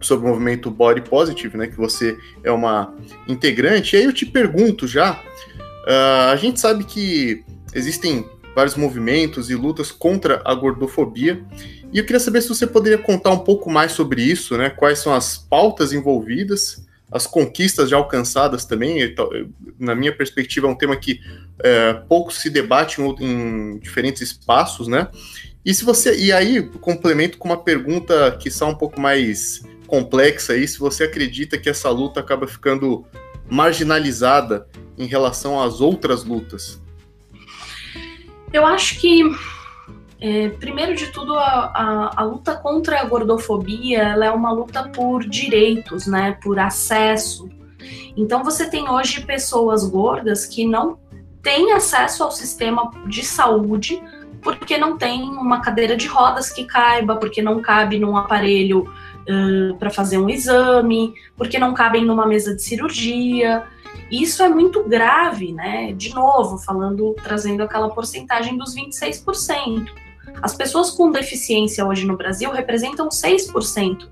sobre 0.00 0.26
o 0.26 0.28
movimento 0.28 0.70
Body 0.70 1.00
Positive, 1.00 1.56
né? 1.56 1.66
Que 1.66 1.76
você 1.76 2.16
é 2.44 2.52
uma 2.52 2.94
integrante. 3.26 3.96
E 3.96 3.98
aí 3.98 4.04
eu 4.04 4.12
te 4.12 4.26
pergunto 4.26 4.86
já. 4.86 5.20
Uh, 5.86 6.30
a 6.30 6.36
gente 6.36 6.60
sabe 6.60 6.84
que 6.84 7.44
existem 7.74 8.26
vários 8.54 8.76
movimentos 8.76 9.50
e 9.50 9.54
lutas 9.54 9.90
contra 9.90 10.40
a 10.44 10.54
gordofobia. 10.54 11.44
E 11.92 11.98
eu 11.98 12.04
queria 12.04 12.20
saber 12.20 12.40
se 12.42 12.48
você 12.48 12.66
poderia 12.66 12.98
contar 12.98 13.30
um 13.30 13.38
pouco 13.38 13.70
mais 13.70 13.92
sobre 13.92 14.22
isso, 14.22 14.56
né? 14.56 14.70
Quais 14.70 14.98
são 14.98 15.12
as 15.12 15.36
pautas 15.36 15.92
envolvidas, 15.92 16.84
as 17.10 17.26
conquistas 17.26 17.90
já 17.90 17.96
alcançadas 17.96 18.64
também. 18.64 19.14
Na 19.78 19.94
minha 19.94 20.14
perspectiva, 20.14 20.66
é 20.66 20.70
um 20.70 20.74
tema 20.74 20.96
que 20.96 21.20
é, 21.62 21.94
pouco 22.08 22.32
se 22.32 22.50
debate 22.50 23.00
em, 23.00 23.14
em, 23.20 23.78
diferentes 23.78 24.22
espaços, 24.22 24.88
né? 24.88 25.08
E 25.64 25.72
se 25.72 25.84
você 25.84 26.16
e 26.16 26.32
aí 26.32 26.62
complemento 26.80 27.38
com 27.38 27.48
uma 27.48 27.62
pergunta 27.62 28.36
que 28.38 28.48
está 28.48 28.66
um 28.66 28.74
pouco 28.74 29.00
mais 29.00 29.62
complexa 29.86 30.54
aí, 30.54 30.66
se 30.66 30.78
você 30.78 31.04
acredita 31.04 31.56
que 31.56 31.70
essa 31.70 31.88
luta 31.90 32.20
acaba 32.20 32.46
ficando 32.46 33.04
marginalizada 33.48 34.66
em 34.98 35.06
relação 35.06 35.60
às 35.60 35.80
outras 35.80 36.24
lutas. 36.24 36.82
Eu 38.54 38.64
acho 38.64 39.00
que, 39.00 39.20
é, 40.20 40.48
primeiro 40.48 40.94
de 40.94 41.08
tudo, 41.08 41.36
a, 41.36 41.72
a, 41.74 42.20
a, 42.20 42.22
luta 42.22 42.54
contra 42.54 43.00
a 43.00 43.04
gordofobia 43.04 44.00
ela 44.00 44.26
é 44.26 44.30
uma 44.30 44.52
luta 44.52 44.88
por 44.90 45.28
direitos, 45.28 46.06
né, 46.06 46.38
por 46.40 46.56
acesso. 46.60 47.48
Então, 48.16 48.44
você 48.44 48.70
tem 48.70 48.88
hoje 48.88 49.22
pessoas 49.22 49.84
gordas 49.84 50.46
que 50.46 50.64
não 50.64 51.00
têm 51.42 51.72
acesso 51.72 52.22
ao 52.22 52.30
sistema 52.30 52.92
de 53.08 53.24
saúde 53.24 54.00
porque 54.40 54.78
não 54.78 54.96
tem 54.96 55.22
uma 55.22 55.60
cadeira 55.60 55.96
de 55.96 56.06
rodas 56.06 56.52
que 56.52 56.64
caiba, 56.64 57.16
porque 57.16 57.42
não 57.42 57.60
cabe 57.60 57.98
num 57.98 58.16
aparelho 58.16 58.88
uh, 59.28 59.74
para 59.78 59.90
fazer 59.90 60.18
um 60.18 60.28
exame, 60.28 61.12
porque 61.36 61.58
não 61.58 61.74
cabem 61.74 62.04
numa 62.04 62.24
mesa 62.24 62.54
de 62.54 62.62
cirurgia. 62.62 63.64
Isso 64.10 64.42
é 64.42 64.48
muito 64.48 64.84
grave, 64.84 65.52
né? 65.52 65.92
De 65.92 66.14
novo, 66.14 66.58
falando, 66.58 67.14
trazendo 67.22 67.62
aquela 67.62 67.90
porcentagem 67.90 68.56
dos 68.56 68.74
26%. 68.74 69.88
As 70.42 70.54
pessoas 70.54 70.90
com 70.90 71.10
deficiência 71.10 71.86
hoje 71.86 72.06
no 72.06 72.16
Brasil 72.16 72.50
representam 72.50 73.08
6% 73.08 74.08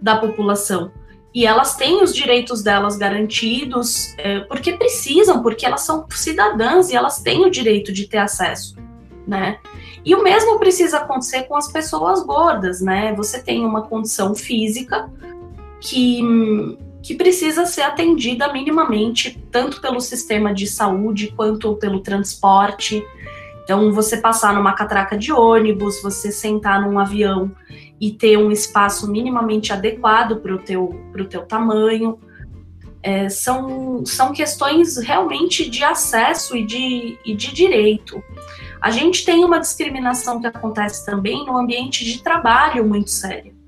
da 0.00 0.16
população. 0.16 0.90
E 1.32 1.46
elas 1.46 1.76
têm 1.76 2.02
os 2.02 2.14
direitos 2.14 2.62
delas 2.62 2.96
garantidos 2.96 4.14
é, 4.18 4.40
porque 4.40 4.72
precisam, 4.72 5.42
porque 5.42 5.64
elas 5.64 5.82
são 5.82 6.04
cidadãs 6.10 6.90
e 6.90 6.96
elas 6.96 7.22
têm 7.22 7.46
o 7.46 7.50
direito 7.50 7.92
de 7.92 8.08
ter 8.08 8.18
acesso, 8.18 8.76
né? 9.26 9.58
E 10.04 10.14
o 10.14 10.24
mesmo 10.24 10.58
precisa 10.58 10.98
acontecer 10.98 11.44
com 11.44 11.56
as 11.56 11.70
pessoas 11.70 12.24
gordas, 12.24 12.80
né? 12.80 13.14
Você 13.14 13.40
tem 13.40 13.64
uma 13.64 13.82
condição 13.82 14.34
física 14.34 15.08
que 15.80 16.20
que 17.10 17.16
precisa 17.16 17.66
ser 17.66 17.82
atendida 17.82 18.52
minimamente, 18.52 19.36
tanto 19.50 19.80
pelo 19.80 20.00
sistema 20.00 20.54
de 20.54 20.68
saúde 20.68 21.34
quanto 21.36 21.74
pelo 21.74 21.98
transporte. 21.98 23.04
Então, 23.64 23.92
você 23.92 24.18
passar 24.18 24.54
numa 24.54 24.74
catraca 24.74 25.18
de 25.18 25.32
ônibus, 25.32 26.00
você 26.00 26.30
sentar 26.30 26.80
num 26.80 27.00
avião 27.00 27.50
e 28.00 28.12
ter 28.12 28.36
um 28.36 28.52
espaço 28.52 29.10
minimamente 29.10 29.72
adequado 29.72 30.36
para 30.36 30.54
o 30.54 30.58
teu, 30.60 31.00
teu 31.28 31.42
tamanho. 31.42 32.16
É, 33.02 33.28
são, 33.28 34.06
são 34.06 34.32
questões 34.32 34.96
realmente 34.98 35.68
de 35.68 35.82
acesso 35.82 36.56
e 36.56 36.64
de, 36.64 37.18
e 37.24 37.34
de 37.34 37.52
direito. 37.52 38.22
A 38.80 38.92
gente 38.92 39.24
tem 39.24 39.44
uma 39.44 39.58
discriminação 39.58 40.40
que 40.40 40.46
acontece 40.46 41.04
também 41.04 41.44
no 41.44 41.56
ambiente 41.56 42.04
de 42.04 42.22
trabalho 42.22 42.86
muito 42.86 43.10
séria 43.10 43.58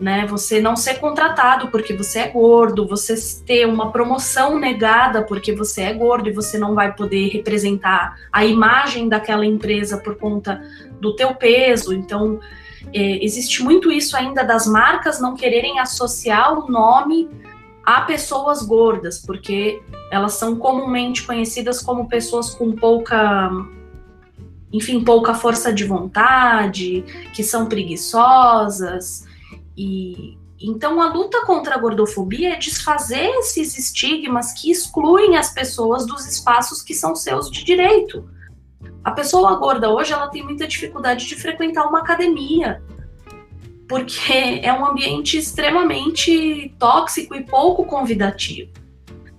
né? 0.00 0.26
Você 0.26 0.60
não 0.60 0.74
ser 0.74 0.94
contratado 0.94 1.68
porque 1.68 1.94
você 1.94 2.20
é 2.20 2.28
gordo, 2.28 2.86
você 2.86 3.14
ter 3.44 3.66
uma 3.66 3.92
promoção 3.92 4.58
negada 4.58 5.22
porque 5.22 5.54
você 5.54 5.82
é 5.82 5.92
gordo 5.92 6.28
e 6.28 6.32
você 6.32 6.58
não 6.58 6.74
vai 6.74 6.94
poder 6.94 7.28
representar 7.28 8.16
a 8.32 8.44
imagem 8.44 9.08
daquela 9.08 9.44
empresa 9.44 9.98
por 9.98 10.16
conta 10.16 10.62
do 11.00 11.14
teu 11.14 11.34
peso. 11.34 11.92
Então, 11.92 12.40
é, 12.94 13.22
existe 13.24 13.62
muito 13.62 13.92
isso 13.92 14.16
ainda 14.16 14.42
das 14.42 14.66
marcas 14.66 15.20
não 15.20 15.36
quererem 15.36 15.78
associar 15.78 16.58
o 16.58 16.70
nome 16.70 17.28
a 17.84 18.02
pessoas 18.02 18.62
gordas, 18.62 19.18
porque 19.18 19.82
elas 20.10 20.34
são 20.34 20.56
comumente 20.56 21.24
conhecidas 21.24 21.82
como 21.82 22.08
pessoas 22.08 22.54
com 22.54 22.72
pouca 22.72 23.50
enfim, 24.72 25.02
pouca 25.02 25.34
força 25.34 25.72
de 25.72 25.84
vontade, 25.84 27.02
que 27.34 27.42
são 27.42 27.66
preguiçosas, 27.66 29.26
e 29.76 30.38
então 30.60 31.00
a 31.00 31.10
luta 31.10 31.44
contra 31.46 31.74
a 31.74 31.78
gordofobia 31.78 32.52
é 32.52 32.56
desfazer 32.56 33.26
esses 33.38 33.78
estigmas 33.78 34.52
que 34.52 34.70
excluem 34.70 35.38
as 35.38 35.52
pessoas 35.54 36.06
dos 36.06 36.26
espaços 36.26 36.82
que 36.82 36.92
são 36.92 37.16
seus 37.16 37.50
de 37.50 37.64
direito. 37.64 38.28
A 39.02 39.10
pessoa 39.10 39.56
gorda 39.56 39.88
hoje 39.88 40.12
ela 40.12 40.28
tem 40.28 40.42
muita 40.42 40.68
dificuldade 40.68 41.26
de 41.26 41.34
frequentar 41.34 41.86
uma 41.86 42.00
academia, 42.00 42.82
porque 43.88 44.60
é 44.62 44.70
um 44.72 44.84
ambiente 44.84 45.38
extremamente 45.38 46.74
tóxico 46.78 47.34
e 47.34 47.42
pouco 47.42 47.84
convidativo. 47.86 48.70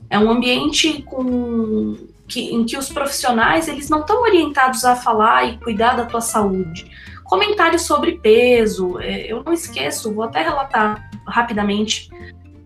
É 0.09 0.17
um 0.17 0.31
ambiente 0.31 1.03
com 1.03 1.95
que, 2.27 2.53
em 2.53 2.65
que 2.65 2.77
os 2.77 2.89
profissionais 2.89 3.67
eles 3.67 3.89
não 3.89 3.99
estão 3.99 4.23
orientados 4.23 4.83
a 4.83 4.95
falar 4.95 5.45
e 5.45 5.57
cuidar 5.59 5.95
da 5.95 6.05
tua 6.05 6.21
saúde 6.21 6.89
Comentários 7.31 7.83
sobre 7.83 8.19
peso, 8.19 8.99
é, 8.99 9.31
eu 9.31 9.41
não 9.41 9.53
esqueço, 9.53 10.13
vou 10.13 10.25
até 10.25 10.41
relatar 10.41 11.09
rapidamente 11.25 12.09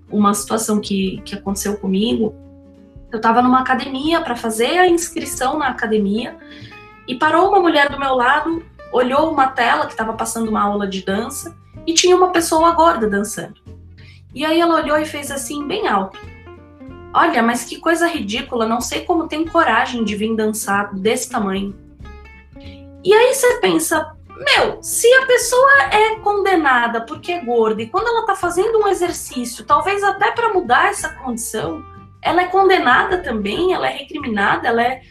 uma 0.10 0.34
situação 0.34 0.82
que, 0.82 1.22
que 1.24 1.36
aconteceu 1.36 1.78
comigo. 1.78 2.34
Eu 3.12 3.18
estava 3.18 3.44
numa 3.44 3.60
academia 3.60 4.22
para 4.22 4.36
fazer 4.36 4.80
a 4.80 4.90
inscrição 4.90 5.60
na 5.60 5.68
academia 5.68 6.36
e 7.08 7.14
parou 7.14 7.50
uma 7.50 7.60
mulher 7.60 7.92
do 7.92 8.00
meu 8.00 8.16
lado, 8.16 8.66
olhou 8.92 9.32
uma 9.32 9.50
tela 9.50 9.86
que 9.86 9.92
estava 9.92 10.14
passando 10.14 10.50
uma 10.50 10.64
aula 10.64 10.88
de 10.88 11.06
dança 11.06 11.56
e 11.86 11.94
tinha 11.94 12.16
uma 12.16 12.32
pessoa 12.32 12.72
gorda 12.72 13.08
dançando. 13.08 13.62
E 14.34 14.44
aí 14.44 14.60
ela 14.60 14.82
olhou 14.82 14.98
e 14.98 15.06
fez 15.06 15.30
assim, 15.30 15.68
bem 15.68 15.88
alto: 15.88 16.18
Olha, 17.14 17.44
mas 17.44 17.66
que 17.66 17.78
coisa 17.78 18.08
ridícula, 18.08 18.66
não 18.66 18.82
sei 18.82 19.02
como 19.02 19.28
tem 19.28 19.46
coragem 19.46 20.04
de 20.04 20.16
vir 20.16 20.36
dançar 20.36 20.92
desse 20.96 21.30
tamanho. 21.30 21.76
E 23.04 23.14
aí 23.14 23.32
você 23.36 23.60
pensa, 23.60 24.16
meu, 24.38 24.84
se 24.84 25.08
a 25.14 25.26
pessoa 25.26 25.84
é 25.92 26.16
condenada 26.18 27.02
porque 27.02 27.32
é 27.32 27.44
gorda 27.44 27.82
e 27.82 27.88
quando 27.88 28.08
ela 28.08 28.26
tá 28.26 28.36
fazendo 28.36 28.80
um 28.80 28.88
exercício, 28.88 29.64
talvez 29.66 30.04
até 30.04 30.32
para 30.32 30.54
mudar 30.54 30.90
essa 30.90 31.10
condição, 31.10 31.84
ela 32.22 32.42
é 32.42 32.48
condenada 32.48 33.20
também, 33.20 33.74
ela 33.74 33.88
é 33.88 33.98
recriminada, 33.98 34.68
ela 34.68 34.84
é. 34.84 35.02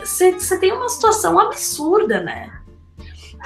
Você 0.00 0.28
é, 0.28 0.56
tem 0.58 0.72
uma 0.72 0.88
situação 0.88 1.38
absurda, 1.38 2.20
né? 2.20 2.50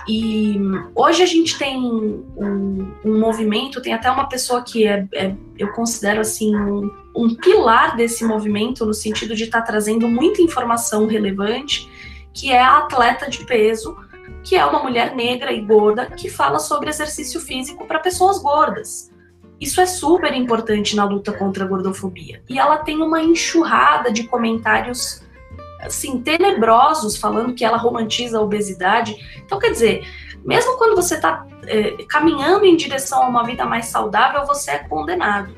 E 0.07 0.57
hoje 0.95 1.23
a 1.23 1.27
gente 1.27 1.57
tem 1.59 1.79
um, 1.79 2.93
um 3.05 3.19
movimento, 3.19 3.81
tem 3.81 3.95
até 3.95 4.11
uma 4.11 4.29
pessoa 4.29 4.63
que 4.63 4.87
é, 4.87 5.07
é 5.15 5.35
eu 5.59 5.73
considero 5.73 6.21
assim, 6.21 6.55
um, 6.55 6.91
um, 7.17 7.35
pilar 7.35 7.97
desse 7.97 8.25
movimento, 8.25 8.85
no 8.85 8.93
sentido 8.93 9.35
de 9.35 9.45
estar 9.45 9.61
tá 9.61 9.67
trazendo 9.67 10.07
muita 10.09 10.43
informação 10.43 11.07
relevante, 11.07 11.89
que 12.33 12.51
é 12.51 12.61
a 12.61 12.79
atleta 12.79 13.31
de 13.31 13.45
peso, 13.47 13.97
que 14.45 14.57
é 14.57 14.65
uma 14.65 14.83
mulher 14.83 15.17
negra 15.17 15.51
e 15.51 15.61
gorda 15.63 16.07
que 16.07 16.29
fala 16.29 16.59
sobre 16.59 16.91
exercício 16.91 17.41
físico 17.41 17.87
para 17.87 17.99
pessoas 17.99 18.39
gordas. 18.39 19.11
Isso 19.59 19.81
é 19.81 19.87
super 19.87 20.35
importante 20.35 20.95
na 20.95 21.05
luta 21.05 21.33
contra 21.33 21.65
a 21.65 21.67
gordofobia. 21.67 22.43
E 22.49 22.59
ela 22.59 22.79
tem 22.79 23.03
uma 23.03 23.23
enxurrada 23.23 24.13
de 24.13 24.25
comentários 24.25 25.23
assim 25.81 26.21
tenebrosos 26.21 27.17
falando 27.17 27.55
que 27.55 27.65
ela 27.65 27.79
romantiza 27.79 28.39
a 28.39 28.43
obesidade. 28.43 29.17
Então, 29.45 29.59
quer 29.59 29.71
dizer, 29.71 30.07
mesmo 30.45 30.77
quando 30.77 30.95
você 30.95 31.15
está 31.15 31.47
é, 31.67 31.93
caminhando 32.09 32.67
em 32.67 32.77
direção 32.77 33.23
a 33.23 33.29
uma 33.29 33.45
vida 33.45 33.65
mais 33.65 33.87
saudável, 33.87 34.45
você 34.45 34.73
é 34.73 34.79
condenado. 34.79 35.55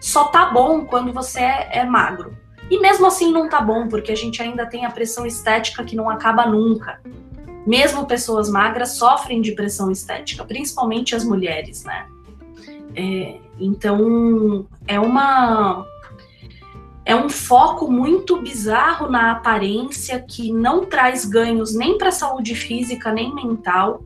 Só 0.00 0.24
tá 0.24 0.46
bom 0.46 0.86
quando 0.86 1.12
você 1.12 1.40
é, 1.40 1.80
é 1.80 1.84
magro. 1.84 2.34
E 2.70 2.78
mesmo 2.78 3.06
assim 3.06 3.32
não 3.32 3.48
tá 3.48 3.60
bom, 3.60 3.88
porque 3.88 4.12
a 4.12 4.16
gente 4.16 4.40
ainda 4.40 4.64
tem 4.64 4.86
a 4.86 4.90
pressão 4.90 5.26
estética 5.26 5.84
que 5.84 5.96
não 5.96 6.08
acaba 6.08 6.46
nunca. 6.46 7.00
Mesmo 7.70 8.04
pessoas 8.04 8.50
magras 8.50 8.96
sofrem 8.96 9.40
de 9.40 9.52
pressão 9.52 9.92
estética, 9.92 10.44
principalmente 10.44 11.14
as 11.14 11.24
mulheres, 11.24 11.84
né? 11.84 12.08
É, 12.96 13.38
então 13.60 14.66
é 14.88 14.98
uma 14.98 15.86
é 17.04 17.14
um 17.14 17.28
foco 17.28 17.88
muito 17.88 18.42
bizarro 18.42 19.08
na 19.08 19.30
aparência 19.30 20.18
que 20.18 20.52
não 20.52 20.84
traz 20.84 21.24
ganhos 21.24 21.72
nem 21.72 21.96
para 21.96 22.08
a 22.08 22.12
saúde 22.12 22.56
física 22.56 23.12
nem 23.12 23.32
mental, 23.32 24.02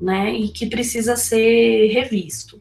né? 0.00 0.32
E 0.32 0.46
que 0.50 0.66
precisa 0.66 1.16
ser 1.16 1.88
revisto. 1.88 2.60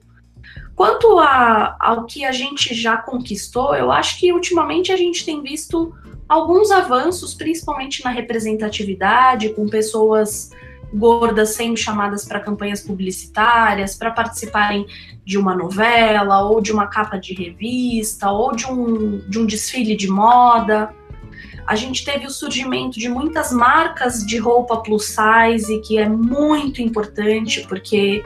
Quanto 0.76 1.20
a, 1.20 1.78
ao 1.80 2.06
que 2.06 2.26
a 2.26 2.32
gente 2.32 2.74
já 2.74 2.98
conquistou, 2.98 3.76
eu 3.76 3.92
acho 3.92 4.18
que 4.18 4.34
ultimamente 4.34 4.92
a 4.92 4.98
gente 4.98 5.24
tem 5.24 5.40
visto 5.44 5.94
alguns 6.32 6.72
avanços, 6.72 7.34
principalmente 7.34 8.06
na 8.06 8.10
representatividade, 8.10 9.50
com 9.50 9.68
pessoas 9.68 10.52
gordas 10.94 11.56
sendo 11.56 11.76
chamadas 11.76 12.24
para 12.24 12.40
campanhas 12.40 12.80
publicitárias, 12.80 13.98
para 13.98 14.12
participarem 14.12 14.88
de 15.26 15.38
uma 15.38 15.54
novela, 15.54 16.44
ou 16.44 16.62
de 16.62 16.72
uma 16.72 16.88
capa 16.88 17.18
de 17.18 17.34
revista, 17.34 18.32
ou 18.32 18.56
de 18.56 18.66
um, 18.66 19.18
de 19.30 19.40
um 19.40 19.46
desfile 19.46 19.94
de 19.94 20.08
moda. 20.08 20.94
A 21.68 21.76
gente 21.76 22.06
teve 22.06 22.26
o 22.26 22.30
surgimento 22.30 22.98
de 22.98 23.10
muitas 23.10 23.52
marcas 23.52 24.26
de 24.26 24.38
roupa 24.38 24.78
plus 24.78 25.14
size, 25.14 25.82
que 25.82 25.98
é 25.98 26.08
muito 26.08 26.82
importante, 26.82 27.68
porque 27.68 28.24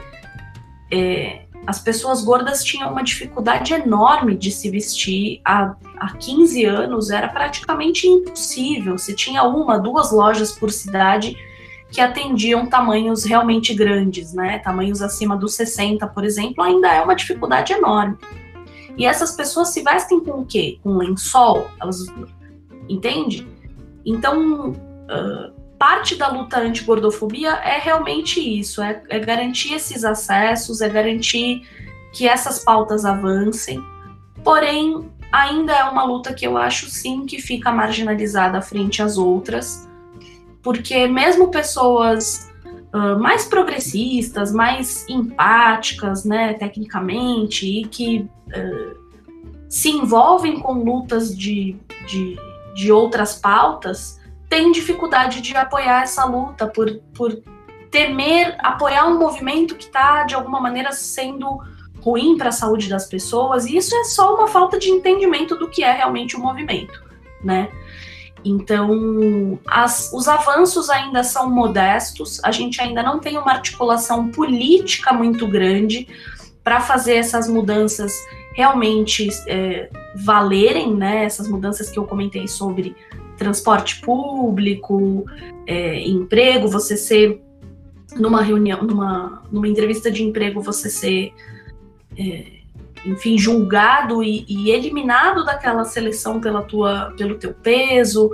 é, 0.92 1.45
as 1.66 1.80
pessoas 1.80 2.22
gordas 2.22 2.62
tinham 2.62 2.90
uma 2.92 3.02
dificuldade 3.02 3.74
enorme 3.74 4.36
de 4.36 4.52
se 4.52 4.70
vestir. 4.70 5.40
Há, 5.44 5.74
há 5.98 6.16
15 6.16 6.64
anos 6.64 7.10
era 7.10 7.28
praticamente 7.28 8.06
impossível. 8.06 8.96
Se 8.96 9.14
tinha 9.14 9.42
uma, 9.42 9.78
duas 9.78 10.12
lojas 10.12 10.52
por 10.52 10.70
cidade 10.70 11.36
que 11.90 12.00
atendiam 12.00 12.66
tamanhos 12.66 13.24
realmente 13.24 13.74
grandes, 13.74 14.32
né? 14.32 14.58
Tamanhos 14.60 15.02
acima 15.02 15.36
dos 15.36 15.54
60, 15.54 16.06
por 16.08 16.24
exemplo, 16.24 16.62
ainda 16.62 16.92
é 16.92 17.00
uma 17.00 17.14
dificuldade 17.14 17.72
enorme. 17.72 18.16
E 18.96 19.04
essas 19.04 19.32
pessoas 19.32 19.70
se 19.70 19.82
vestem 19.82 20.20
com 20.20 20.42
o 20.42 20.46
quê? 20.46 20.78
Com 20.82 20.96
lençol? 20.96 21.68
Elas, 21.80 22.06
entende? 22.88 23.46
Então, 24.04 24.70
uh, 24.70 25.55
parte 25.78 26.14
da 26.14 26.28
luta 26.28 26.58
anti-gordofobia 26.58 27.50
é 27.52 27.78
realmente 27.78 28.40
isso: 28.40 28.82
é, 28.82 29.02
é 29.08 29.18
garantir 29.18 29.74
esses 29.74 30.04
acessos, 30.04 30.80
é 30.80 30.88
garantir 30.88 31.62
que 32.12 32.26
essas 32.26 32.64
pautas 32.64 33.04
avancem. 33.04 33.82
Porém, 34.42 35.10
ainda 35.30 35.72
é 35.72 35.84
uma 35.84 36.04
luta 36.04 36.32
que 36.32 36.46
eu 36.46 36.56
acho 36.56 36.88
sim 36.88 37.26
que 37.26 37.40
fica 37.40 37.70
marginalizada 37.72 38.62
frente 38.62 39.02
às 39.02 39.18
outras, 39.18 39.88
porque 40.62 41.06
mesmo 41.06 41.50
pessoas 41.50 42.50
uh, 42.94 43.18
mais 43.18 43.44
progressistas, 43.44 44.52
mais 44.52 45.06
empáticas, 45.08 46.24
né, 46.24 46.54
tecnicamente, 46.54 47.66
e 47.66 47.86
que 47.86 48.28
uh, 48.48 49.06
se 49.68 49.90
envolvem 49.90 50.60
com 50.60 50.72
lutas 50.72 51.36
de, 51.36 51.76
de, 52.06 52.36
de 52.74 52.92
outras 52.92 53.34
pautas, 53.34 54.18
tem 54.48 54.72
dificuldade 54.72 55.40
de 55.40 55.56
apoiar 55.56 56.02
essa 56.02 56.24
luta, 56.24 56.66
por, 56.66 56.92
por 57.14 57.42
temer 57.90 58.56
apoiar 58.60 59.06
um 59.06 59.18
movimento 59.18 59.74
que 59.74 59.84
está, 59.84 60.24
de 60.24 60.34
alguma 60.34 60.60
maneira, 60.60 60.92
sendo 60.92 61.60
ruim 62.00 62.36
para 62.36 62.50
a 62.50 62.52
saúde 62.52 62.88
das 62.88 63.06
pessoas, 63.06 63.66
e 63.66 63.76
isso 63.76 63.94
é 63.94 64.04
só 64.04 64.34
uma 64.34 64.46
falta 64.46 64.78
de 64.78 64.90
entendimento 64.90 65.56
do 65.56 65.68
que 65.68 65.82
é 65.82 65.92
realmente 65.92 66.36
o 66.36 66.40
movimento, 66.40 67.02
né? 67.42 67.68
Então, 68.44 69.58
as, 69.66 70.12
os 70.12 70.28
avanços 70.28 70.88
ainda 70.88 71.24
são 71.24 71.50
modestos, 71.50 72.40
a 72.44 72.52
gente 72.52 72.80
ainda 72.80 73.02
não 73.02 73.18
tem 73.18 73.36
uma 73.36 73.50
articulação 73.50 74.28
política 74.30 75.12
muito 75.12 75.48
grande 75.48 76.06
para 76.62 76.80
fazer 76.80 77.14
essas 77.14 77.48
mudanças 77.48 78.12
realmente 78.54 79.28
é, 79.48 79.90
valerem, 80.14 80.94
né? 80.94 81.24
Essas 81.24 81.48
mudanças 81.48 81.90
que 81.90 81.98
eu 81.98 82.04
comentei 82.04 82.46
sobre 82.46 82.94
transporte 83.36 84.00
público, 84.00 85.24
é, 85.66 86.00
emprego, 86.08 86.68
você 86.68 86.96
ser 86.96 87.42
numa 88.14 88.42
reunião, 88.42 88.82
numa, 88.82 89.42
numa 89.50 89.68
entrevista 89.68 90.10
de 90.10 90.22
emprego, 90.22 90.60
você 90.60 90.88
ser, 90.88 91.32
é, 92.16 92.46
enfim, 93.04 93.36
julgado 93.36 94.22
e, 94.22 94.44
e, 94.48 94.70
eliminado 94.70 95.44
daquela 95.44 95.84
seleção 95.84 96.40
pela 96.40 96.62
tua, 96.62 97.12
pelo 97.16 97.36
teu 97.36 97.52
peso. 97.52 98.30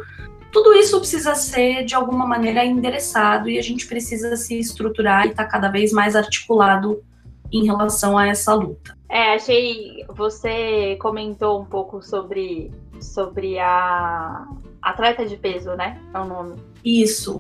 Tudo 0.52 0.74
isso 0.74 0.98
precisa 0.98 1.34
ser 1.34 1.84
de 1.84 1.94
alguma 1.94 2.26
maneira 2.26 2.64
endereçado 2.64 3.48
e 3.48 3.58
a 3.58 3.62
gente 3.62 3.86
precisa 3.86 4.36
se 4.36 4.58
estruturar 4.58 5.26
e 5.26 5.30
estar 5.30 5.44
tá 5.44 5.50
cada 5.50 5.68
vez 5.68 5.92
mais 5.92 6.14
articulado 6.14 7.02
em 7.50 7.64
relação 7.64 8.16
a 8.16 8.26
essa 8.26 8.54
luta. 8.54 8.96
É, 9.08 9.34
achei. 9.34 10.04
Você 10.08 10.96
comentou 11.00 11.60
um 11.60 11.64
pouco 11.64 12.02
sobre, 12.02 12.72
sobre 13.00 13.58
a 13.58 14.46
atleta 14.82 15.24
de 15.24 15.36
peso, 15.36 15.74
né? 15.74 16.00
É 16.12 16.18
o 16.18 16.24
nome. 16.24 16.56
Isso. 16.84 17.38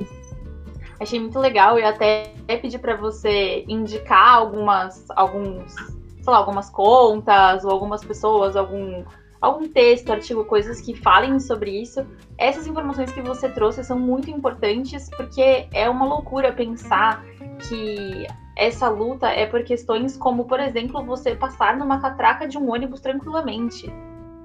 Achei 1.00 1.18
muito 1.18 1.38
legal 1.38 1.78
e 1.78 1.82
até 1.82 2.32
pedi 2.60 2.78
para 2.78 2.96
você 2.96 3.64
indicar 3.66 4.36
algumas, 4.36 5.04
alguns, 5.10 5.74
sei 5.74 6.32
lá, 6.32 6.36
algumas 6.36 6.70
contas 6.70 7.64
ou 7.64 7.70
algumas 7.70 8.04
pessoas, 8.04 8.54
algum 8.54 9.04
algum 9.40 9.68
texto, 9.68 10.12
artigo, 10.12 10.44
coisas 10.44 10.80
que 10.80 10.94
falem 10.94 11.40
sobre 11.40 11.82
isso. 11.82 12.06
Essas 12.38 12.64
informações 12.68 13.10
que 13.10 13.20
você 13.20 13.48
trouxe 13.48 13.82
são 13.82 13.98
muito 13.98 14.30
importantes 14.30 15.10
porque 15.16 15.66
é 15.72 15.90
uma 15.90 16.06
loucura 16.06 16.52
pensar 16.52 17.24
que 17.68 18.24
essa 18.56 18.88
luta 18.88 19.26
é 19.26 19.44
por 19.44 19.64
questões 19.64 20.16
como, 20.16 20.44
por 20.44 20.60
exemplo, 20.60 21.04
você 21.04 21.34
passar 21.34 21.76
numa 21.76 22.00
catraca 22.00 22.46
de 22.46 22.56
um 22.56 22.70
ônibus 22.70 23.00
tranquilamente. 23.00 23.92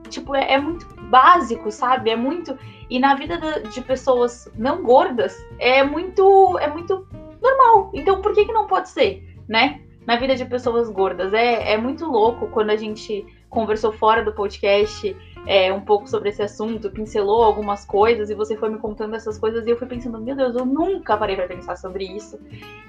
Tipo, 0.07 0.35
é, 0.35 0.53
é 0.53 0.57
muito 0.57 0.85
básico, 1.03 1.71
sabe? 1.71 2.09
É 2.09 2.15
muito. 2.15 2.57
E 2.89 2.99
na 2.99 3.15
vida 3.15 3.37
de 3.61 3.81
pessoas 3.81 4.49
não 4.55 4.83
gordas, 4.83 5.35
é 5.59 5.83
muito. 5.83 6.57
É 6.59 6.67
muito 6.67 7.07
normal. 7.41 7.91
Então, 7.93 8.21
por 8.21 8.33
que, 8.33 8.45
que 8.45 8.53
não 8.53 8.67
pode 8.67 8.89
ser, 8.89 9.23
né? 9.47 9.81
Na 10.05 10.15
vida 10.15 10.35
de 10.35 10.45
pessoas 10.45 10.89
gordas. 10.89 11.33
É, 11.33 11.73
é 11.73 11.77
muito 11.77 12.05
louco 12.05 12.47
quando 12.47 12.69
a 12.69 12.77
gente 12.77 13.25
conversou 13.49 13.91
fora 13.93 14.23
do 14.23 14.33
podcast 14.33 15.15
é, 15.45 15.71
um 15.71 15.79
pouco 15.79 16.09
sobre 16.09 16.29
esse 16.29 16.41
assunto, 16.41 16.91
pincelou 16.91 17.41
algumas 17.41 17.85
coisas 17.85 18.29
e 18.29 18.35
você 18.35 18.57
foi 18.57 18.69
me 18.69 18.77
contando 18.77 19.15
essas 19.15 19.37
coisas 19.37 19.65
e 19.65 19.69
eu 19.69 19.77
fui 19.77 19.87
pensando, 19.87 20.19
meu 20.19 20.35
Deus, 20.35 20.55
eu 20.55 20.65
nunca 20.65 21.15
parei 21.17 21.35
para 21.35 21.47
pensar 21.47 21.77
sobre 21.77 22.03
isso. 22.03 22.37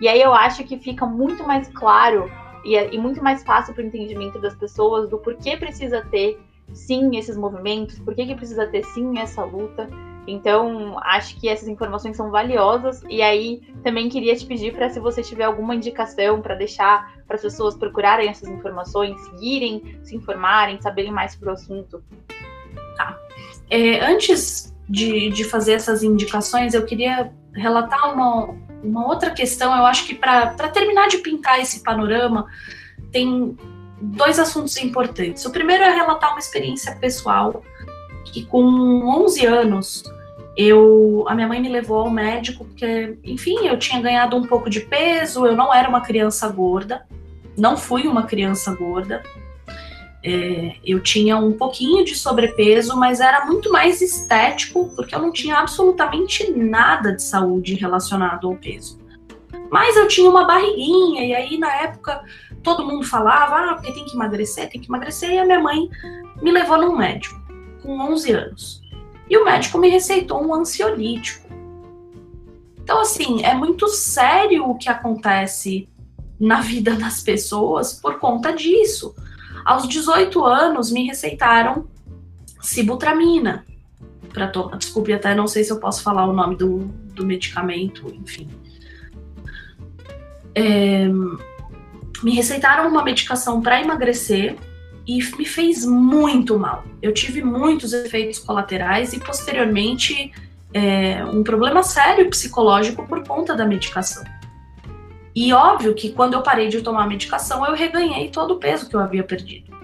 E 0.01 0.09
aí 0.09 0.21
eu 0.21 0.35
acho 0.35 0.65
que 0.65 0.77
fica 0.77 1.07
muito 1.07 1.47
mais 1.47 1.69
claro 1.69 2.29
e, 2.65 2.75
e 2.77 2.99
muito 2.99 3.23
mais 3.23 3.45
fácil 3.45 3.73
para 3.73 3.85
o 3.85 3.87
entendimento 3.87 4.41
das 4.41 4.57
pessoas 4.57 5.09
do 5.09 5.19
porquê 5.19 5.57
precisa 5.57 6.05
ter 6.11 6.41
sim 6.73 7.17
esses 7.17 7.37
movimentos, 7.37 7.99
por 7.99 8.15
que, 8.15 8.27
que 8.27 8.35
precisa 8.35 8.67
ter 8.67 8.85
sim 8.85 9.19
essa 9.19 9.45
luta. 9.45 9.89
Então, 10.27 10.99
acho 11.05 11.41
que 11.41 11.49
essas 11.49 11.69
informações 11.69 12.17
são 12.17 12.31
valiosas. 12.31 13.03
E 13.09 13.23
aí, 13.23 13.63
também 13.83 14.11
queria 14.11 14.37
te 14.37 14.45
pedir 14.45 14.75
para 14.75 14.91
se 14.91 15.01
você 15.01 15.23
tiver 15.23 15.45
alguma 15.45 15.75
indicação 15.75 16.43
para 16.43 16.55
deixar 16.55 17.15
para 17.27 17.37
as 17.37 17.43
pessoas 17.43 17.75
procurarem 17.75 18.29
essas 18.29 18.49
informações, 18.49 19.19
seguirem, 19.23 19.99
se 20.03 20.15
informarem, 20.17 20.81
saberem 20.81 21.11
mais 21.11 21.33
sobre 21.33 21.49
o 21.49 21.53
assunto. 21.53 22.05
Tá. 22.97 23.19
É, 23.71 24.05
antes 24.05 24.75
de, 24.89 25.31
de 25.31 25.45
fazer 25.45 25.73
essas 25.73 26.03
indicações, 26.03 26.75
eu 26.75 26.85
queria 26.85 27.33
relatar 27.55 28.13
uma, 28.13 28.55
uma 28.83 29.07
outra 29.07 29.31
questão. 29.31 29.75
Eu 29.75 29.87
acho 29.87 30.07
que 30.07 30.15
para 30.15 30.69
terminar 30.69 31.09
de 31.09 31.19
pintar 31.19 31.59
esse 31.59 31.83
panorama, 31.83 32.47
tem 33.11 33.57
dois 34.01 34.39
assuntos 34.39 34.77
importantes. 34.77 35.45
O 35.45 35.51
primeiro 35.51 35.83
é 35.83 35.91
relatar 35.91 36.31
uma 36.31 36.39
experiência 36.39 36.95
pessoal 36.97 37.63
que 38.25 38.45
com 38.45 38.63
11 38.63 39.47
anos 39.47 40.03
eu 40.57 41.25
a 41.29 41.35
minha 41.35 41.47
mãe 41.47 41.61
me 41.61 41.69
levou 41.69 41.99
ao 41.99 42.11
médico 42.11 42.65
porque, 42.65 43.17
enfim, 43.23 43.67
eu 43.67 43.79
tinha 43.79 44.01
ganhado 44.03 44.37
um 44.37 44.45
pouco 44.45 44.69
de 44.69 44.81
peso, 44.81 45.47
eu 45.47 45.57
não 45.57 45.73
era 45.73 45.89
uma 45.89 46.01
criança 46.01 46.49
gorda, 46.49 47.07
não 47.57 47.77
fui 47.77 48.07
uma 48.09 48.25
criança 48.25 48.75
gorda. 48.75 49.23
É, 50.23 50.75
eu 50.85 51.01
tinha 51.01 51.37
um 51.37 51.53
pouquinho 51.53 52.05
de 52.05 52.17
sobrepeso, 52.17 52.97
mas 52.97 53.21
era 53.21 53.47
muito 53.47 53.71
mais 53.71 54.03
estético, 54.03 54.93
porque 54.97 55.15
eu 55.15 55.21
não 55.21 55.33
tinha 55.33 55.57
absolutamente 55.57 56.51
nada 56.51 57.13
de 57.13 57.23
saúde 57.23 57.75
relacionado 57.75 58.49
ao 58.49 58.57
peso. 58.57 58.99
Mas 59.71 59.97
eu 59.97 60.09
tinha 60.09 60.29
uma 60.29 60.45
barriguinha, 60.45 61.25
e 61.25 61.35
aí 61.35 61.57
na 61.57 61.73
época 61.83 62.21
todo 62.69 62.87
mundo 62.87 63.05
falava, 63.07 63.71
ah, 63.71 63.75
porque 63.75 63.93
tem 63.93 64.05
que 64.05 64.15
emagrecer, 64.15 64.69
tem 64.69 64.81
que 64.81 64.89
emagrecer, 64.89 65.31
e 65.31 65.39
a 65.39 65.45
minha 65.45 65.61
mãe 65.61 65.89
me 66.43 66.51
levou 66.51 66.77
num 66.79 66.97
médico, 66.97 67.41
com 67.83 67.99
11 67.99 68.33
anos. 68.33 68.83
E 69.29 69.37
o 69.39 69.45
médico 69.45 69.79
me 69.79 69.89
receitou 69.89 70.43
um 70.45 70.55
ansiolítico. 70.55 71.49
Então, 72.79 73.01
assim, 73.01 73.43
é 73.43 73.55
muito 73.55 73.89
sério 73.89 74.69
o 74.69 74.77
que 74.77 74.89
acontece 74.89 75.89
na 76.39 76.61
vida 76.61 76.95
das 76.95 77.23
pessoas 77.23 77.95
por 77.95 78.19
conta 78.19 78.53
disso. 78.53 79.15
Aos 79.65 79.89
18 79.89 80.45
anos, 80.45 80.91
me 80.91 81.07
receitaram 81.07 81.87
sibutramina 82.61 83.65
para 84.33 84.49
tomar. 84.49 84.77
Desculpe, 84.77 85.13
até 85.13 85.35
não 85.35 85.47
sei 85.47 85.65
se 85.65 85.73
eu 85.73 85.81
posso 85.81 86.03
falar 86.03 86.27
o 86.27 86.33
nome 86.33 86.57
do, 86.57 86.81
do 87.15 87.25
medicamento, 87.25 88.07
enfim. 88.15 88.49
É, 90.55 91.07
me 92.23 92.35
receitaram 92.35 92.89
uma 92.89 93.03
medicação 93.03 93.61
para 93.61 93.81
emagrecer 93.81 94.57
e 95.07 95.19
me 95.37 95.45
fez 95.45 95.85
muito 95.85 96.59
mal. 96.59 96.85
Eu 97.01 97.13
tive 97.13 97.43
muitos 97.43 97.93
efeitos 97.93 98.39
colaterais 98.39 99.13
e, 99.13 99.21
posteriormente, 99.21 100.33
é, 100.75 101.25
um 101.25 101.43
problema 101.43 101.83
sério 101.83 102.29
psicológico 102.29 103.07
por 103.07 103.27
conta 103.27 103.57
da 103.57 103.65
medicação. 103.65 104.23
E 105.35 105.53
óbvio 105.53 105.95
que 105.95 106.11
quando 106.11 106.35
eu 106.35 106.43
parei 106.43 106.69
de 106.69 106.83
tomar 106.83 107.05
a 107.05 107.07
medicação, 107.07 107.65
eu 107.65 107.75
reganhei 107.75 108.29
todo 108.29 108.55
o 108.55 108.57
peso 108.59 108.89
que 108.89 108.97
eu 108.97 109.01
havia 109.01 109.23
perdido. 109.23 109.77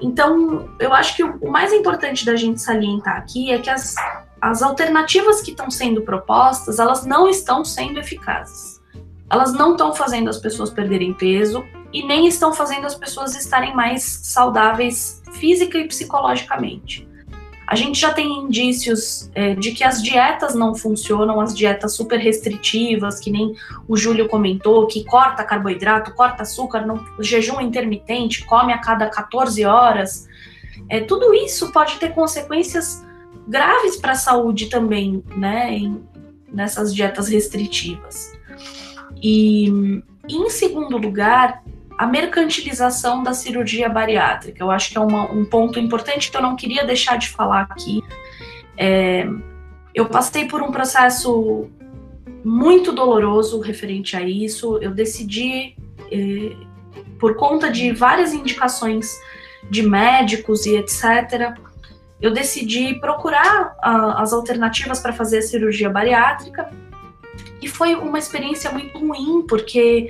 Então, 0.00 0.70
eu 0.78 0.94
acho 0.94 1.16
que 1.16 1.22
o 1.22 1.50
mais 1.50 1.72
importante 1.72 2.24
da 2.24 2.34
gente 2.34 2.60
salientar 2.60 3.18
aqui 3.18 3.52
é 3.52 3.58
que 3.58 3.68
as, 3.68 3.94
as 4.40 4.62
alternativas 4.62 5.42
que 5.42 5.50
estão 5.50 5.70
sendo 5.70 6.02
propostas, 6.02 6.78
elas 6.78 7.04
não 7.04 7.28
estão 7.28 7.64
sendo 7.64 8.00
eficazes. 8.00 8.79
Elas 9.30 9.52
não 9.52 9.72
estão 9.72 9.94
fazendo 9.94 10.28
as 10.28 10.38
pessoas 10.38 10.70
perderem 10.70 11.14
peso, 11.14 11.64
e 11.92 12.04
nem 12.04 12.26
estão 12.26 12.52
fazendo 12.52 12.86
as 12.86 12.94
pessoas 12.94 13.34
estarem 13.34 13.74
mais 13.74 14.02
saudáveis 14.22 15.22
física 15.32 15.78
e 15.78 15.88
psicologicamente. 15.88 17.08
A 17.66 17.76
gente 17.76 18.00
já 18.00 18.12
tem 18.12 18.26
indícios 18.26 19.30
é, 19.32 19.54
de 19.54 19.70
que 19.70 19.84
as 19.84 20.02
dietas 20.02 20.56
não 20.56 20.74
funcionam, 20.74 21.40
as 21.40 21.56
dietas 21.56 21.94
super 21.94 22.18
restritivas, 22.18 23.20
que 23.20 23.30
nem 23.30 23.54
o 23.86 23.96
Júlio 23.96 24.28
comentou, 24.28 24.88
que 24.88 25.04
corta 25.04 25.44
carboidrato, 25.44 26.12
corta 26.14 26.42
açúcar, 26.42 26.84
não, 26.84 27.04
jejum 27.20 27.60
intermitente, 27.60 28.44
come 28.44 28.72
a 28.72 28.78
cada 28.78 29.08
14 29.08 29.64
horas. 29.64 30.28
É, 30.88 31.00
tudo 31.00 31.32
isso 31.32 31.70
pode 31.70 31.96
ter 31.98 32.12
consequências 32.12 33.06
graves 33.46 33.96
para 33.96 34.12
a 34.12 34.16
saúde 34.16 34.66
também, 34.66 35.22
né, 35.36 35.72
em, 35.72 36.02
nessas 36.52 36.92
dietas 36.92 37.28
restritivas. 37.28 38.32
E, 39.22 40.02
em 40.28 40.50
segundo 40.50 40.96
lugar, 40.96 41.62
a 42.00 42.06
mercantilização 42.06 43.22
da 43.22 43.34
cirurgia 43.34 43.88
bariátrica. 43.88 44.62
Eu 44.62 44.70
acho 44.70 44.90
que 44.90 44.96
é 44.96 45.00
uma, 45.00 45.30
um 45.30 45.44
ponto 45.44 45.78
importante 45.78 46.30
que 46.30 46.36
eu 46.36 46.40
não 46.40 46.56
queria 46.56 46.84
deixar 46.84 47.16
de 47.16 47.28
falar 47.28 47.68
aqui. 47.70 48.02
É, 48.76 49.28
eu 49.94 50.06
passei 50.06 50.46
por 50.46 50.62
um 50.62 50.70
processo 50.70 51.68
muito 52.42 52.92
doloroso 52.92 53.60
referente 53.60 54.16
a 54.16 54.22
isso. 54.22 54.78
Eu 54.78 54.92
decidi, 54.92 55.76
é, 56.10 56.56
por 57.18 57.36
conta 57.36 57.70
de 57.70 57.92
várias 57.92 58.32
indicações 58.32 59.20
de 59.68 59.82
médicos 59.82 60.64
e 60.64 60.76
etc., 60.76 61.54
eu 62.20 62.32
decidi 62.32 62.98
procurar 63.00 63.76
a, 63.82 64.22
as 64.22 64.32
alternativas 64.32 65.00
para 65.00 65.12
fazer 65.12 65.38
a 65.38 65.42
cirurgia 65.42 65.90
bariátrica. 65.90 66.70
E 67.60 67.68
foi 67.68 67.94
uma 67.94 68.18
experiência 68.18 68.70
muito 68.70 68.98
ruim, 68.98 69.44
porque 69.46 70.08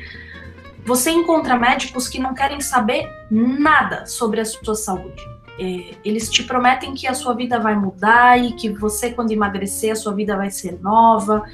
você 0.84 1.10
encontra 1.10 1.58
médicos 1.58 2.08
que 2.08 2.18
não 2.18 2.34
querem 2.34 2.60
saber 2.60 3.08
nada 3.30 4.06
sobre 4.06 4.40
a 4.40 4.44
sua 4.44 4.74
saúde. 4.74 5.22
É, 5.58 5.94
eles 6.04 6.30
te 6.30 6.42
prometem 6.42 6.94
que 6.94 7.06
a 7.06 7.14
sua 7.14 7.34
vida 7.34 7.58
vai 7.58 7.76
mudar 7.76 8.42
e 8.42 8.52
que 8.52 8.70
você, 8.70 9.10
quando 9.10 9.30
emagrecer, 9.30 9.92
a 9.92 9.96
sua 9.96 10.14
vida 10.14 10.36
vai 10.36 10.50
ser 10.50 10.80
nova 10.80 11.44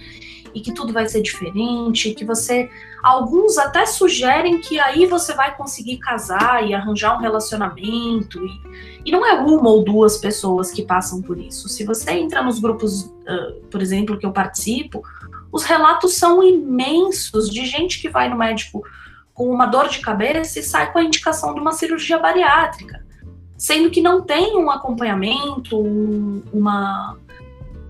e 0.55 0.61
que 0.61 0.73
tudo 0.73 0.93
vai 0.93 1.09
ser 1.09 1.23
diferente, 1.23 2.15
que 2.15 2.25
você. 2.25 2.71
Alguns 3.07 3.57
até 3.57 3.87
sugerem 3.87 4.61
que 4.61 4.81
aí 4.81 5.07
você 5.07 5.33
vai 5.33 5.57
conseguir 5.57 5.99
casar 5.99 6.69
e 6.69 6.75
arranjar 6.75 7.17
um 7.17 7.21
relacionamento. 7.21 8.45
E, 8.45 8.61
e 9.05 9.13
não 9.13 9.25
é 9.25 9.35
uma 9.35 9.71
ou 9.71 9.85
duas 9.85 10.19
pessoas 10.19 10.73
que 10.73 10.83
passam 10.83 11.23
por 11.23 11.39
isso. 11.39 11.69
Se 11.69 11.85
você 11.85 12.11
entra 12.11 12.43
nos 12.43 12.59
grupos, 12.59 13.03
uh, 13.03 13.61
por 13.71 13.81
exemplo, 13.81 14.19
que 14.19 14.27
eu 14.27 14.33
participo, 14.33 15.05
os 15.53 15.63
relatos 15.63 16.15
são 16.15 16.43
imensos 16.43 17.49
de 17.49 17.65
gente 17.65 18.03
que 18.03 18.09
vai 18.09 18.29
no 18.29 18.37
médico 18.37 18.83
com 19.33 19.49
uma 19.51 19.67
dor 19.67 19.89
de 19.89 20.01
cabeça 20.01 20.59
e 20.59 20.63
sai 20.65 20.93
com 20.93 20.99
a 20.99 21.05
indicação 21.05 21.55
de 21.55 21.61
uma 21.61 21.71
cirurgia 21.71 22.19
bariátrica, 22.19 23.07
sendo 23.57 23.89
que 23.89 24.01
não 24.01 24.23
tem 24.23 24.57
um 24.57 24.69
acompanhamento, 24.69 25.79
um, 25.79 26.43
uma, 26.53 27.17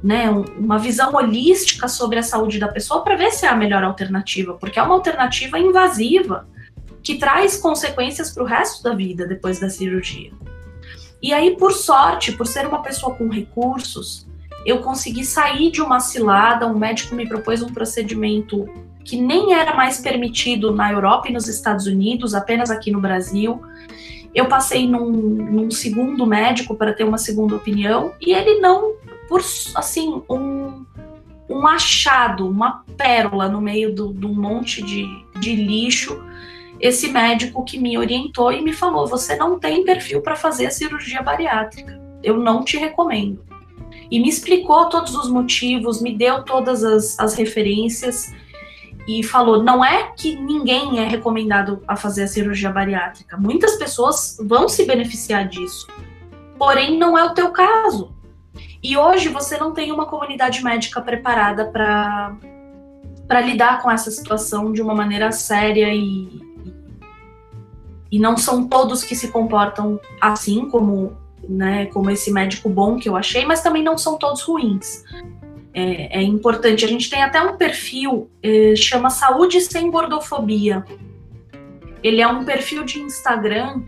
né, 0.06 0.30
uma 0.30 0.78
visão 0.78 1.12
holística 1.16 1.88
sobre 1.88 2.20
a 2.20 2.22
saúde 2.22 2.60
da 2.60 2.68
pessoa 2.68 3.02
para 3.02 3.16
ver 3.16 3.32
se 3.32 3.44
é 3.44 3.48
a 3.48 3.56
melhor 3.56 3.82
alternativa, 3.82 4.54
porque 4.54 4.78
é 4.78 4.82
uma 4.82 4.94
alternativa 4.94 5.58
invasiva 5.58 6.46
que 7.02 7.16
traz 7.16 7.56
consequências 7.56 8.30
para 8.30 8.44
o 8.44 8.46
resto 8.46 8.84
da 8.84 8.94
vida 8.94 9.26
depois 9.26 9.58
da 9.58 9.68
cirurgia. 9.68 10.30
E 11.20 11.32
aí, 11.32 11.56
por 11.56 11.72
sorte, 11.72 12.30
por 12.30 12.46
ser 12.46 12.68
uma 12.68 12.82
pessoa 12.82 13.16
com 13.16 13.28
recursos, 13.28 14.28
eu 14.64 14.78
consegui 14.78 15.24
sair 15.24 15.72
de 15.72 15.82
uma 15.82 15.98
cilada. 15.98 16.68
Um 16.68 16.78
médico 16.78 17.16
me 17.16 17.28
propôs 17.28 17.60
um 17.60 17.72
procedimento 17.72 18.64
que 19.04 19.20
nem 19.20 19.54
era 19.54 19.74
mais 19.74 19.98
permitido 19.98 20.72
na 20.72 20.92
Europa 20.92 21.28
e 21.28 21.32
nos 21.32 21.48
Estados 21.48 21.86
Unidos, 21.86 22.32
apenas 22.32 22.70
aqui 22.70 22.92
no 22.92 23.00
Brasil. 23.00 23.60
Eu 24.36 24.44
passei 24.48 24.86
num, 24.86 25.10
num 25.10 25.70
segundo 25.70 26.26
médico 26.26 26.74
para 26.76 26.92
ter 26.92 27.04
uma 27.04 27.16
segunda 27.16 27.56
opinião 27.56 28.12
e 28.20 28.34
ele 28.34 28.60
não, 28.60 28.92
por 29.30 29.40
assim, 29.74 30.22
um, 30.28 30.84
um 31.48 31.66
achado, 31.66 32.46
uma 32.46 32.84
pérola 32.98 33.48
no 33.48 33.62
meio 33.62 33.94
de 33.94 34.26
um 34.26 34.34
monte 34.34 34.82
de, 34.82 35.06
de 35.40 35.56
lixo. 35.56 36.22
Esse 36.78 37.08
médico 37.08 37.64
que 37.64 37.78
me 37.78 37.96
orientou 37.96 38.52
e 38.52 38.60
me 38.60 38.74
falou: 38.74 39.06
você 39.06 39.36
não 39.36 39.58
tem 39.58 39.82
perfil 39.86 40.20
para 40.20 40.36
fazer 40.36 40.66
a 40.66 40.70
cirurgia 40.70 41.22
bariátrica. 41.22 41.98
Eu 42.22 42.36
não 42.36 42.62
te 42.62 42.76
recomendo. 42.76 43.42
E 44.10 44.20
me 44.20 44.28
explicou 44.28 44.90
todos 44.90 45.14
os 45.14 45.30
motivos, 45.30 46.02
me 46.02 46.14
deu 46.14 46.44
todas 46.44 46.84
as, 46.84 47.18
as 47.18 47.34
referências 47.34 48.34
e 49.06 49.22
falou: 49.22 49.62
não 49.62 49.84
é 49.84 50.12
que 50.16 50.36
ninguém 50.36 50.98
é 50.98 51.06
recomendado 51.06 51.82
a 51.86 51.96
fazer 51.96 52.24
a 52.24 52.28
cirurgia 52.28 52.70
bariátrica. 52.70 53.36
Muitas 53.36 53.76
pessoas 53.76 54.36
vão 54.40 54.68
se 54.68 54.84
beneficiar 54.84 55.46
disso. 55.48 55.86
Porém, 56.58 56.98
não 56.98 57.16
é 57.16 57.24
o 57.24 57.34
teu 57.34 57.50
caso. 57.50 58.14
E 58.82 58.96
hoje 58.96 59.28
você 59.28 59.56
não 59.58 59.72
tem 59.72 59.92
uma 59.92 60.06
comunidade 60.06 60.62
médica 60.62 61.00
preparada 61.00 61.66
para 61.66 63.40
lidar 63.40 63.82
com 63.82 63.90
essa 63.90 64.10
situação 64.10 64.72
de 64.72 64.82
uma 64.82 64.94
maneira 64.94 65.30
séria 65.32 65.92
e 65.94 66.44
e 68.10 68.20
não 68.20 68.36
são 68.36 68.68
todos 68.68 69.02
que 69.02 69.16
se 69.16 69.32
comportam 69.32 70.00
assim 70.20 70.70
como 70.70 71.16
né, 71.48 71.86
como 71.86 72.08
esse 72.08 72.32
médico 72.32 72.68
bom 72.68 72.96
que 72.96 73.08
eu 73.08 73.16
achei, 73.16 73.44
mas 73.44 73.62
também 73.62 73.82
não 73.82 73.98
são 73.98 74.16
todos 74.16 74.42
ruins 74.42 75.04
é, 75.76 76.20
é 76.20 76.22
importante. 76.22 76.86
A 76.86 76.88
gente 76.88 77.10
tem 77.10 77.22
até 77.22 77.38
um 77.42 77.58
perfil, 77.58 78.30
é, 78.42 78.74
chama 78.74 79.10
Saúde 79.10 79.60
Sem 79.60 79.90
Gordofobia. 79.90 80.82
Ele 82.02 82.22
é 82.22 82.26
um 82.26 82.46
perfil 82.46 82.82
de 82.82 82.98
Instagram 82.98 83.82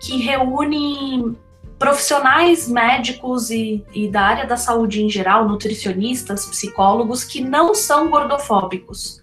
que 0.00 0.18
reúne 0.18 1.36
profissionais 1.80 2.68
médicos 2.68 3.50
e, 3.50 3.84
e, 3.92 4.08
da 4.08 4.22
área 4.22 4.46
da 4.46 4.56
saúde 4.56 5.02
em 5.02 5.10
geral, 5.10 5.48
nutricionistas, 5.48 6.46
psicólogos, 6.46 7.24
que 7.24 7.40
não 7.40 7.74
são 7.74 8.08
gordofóbicos. 8.08 9.20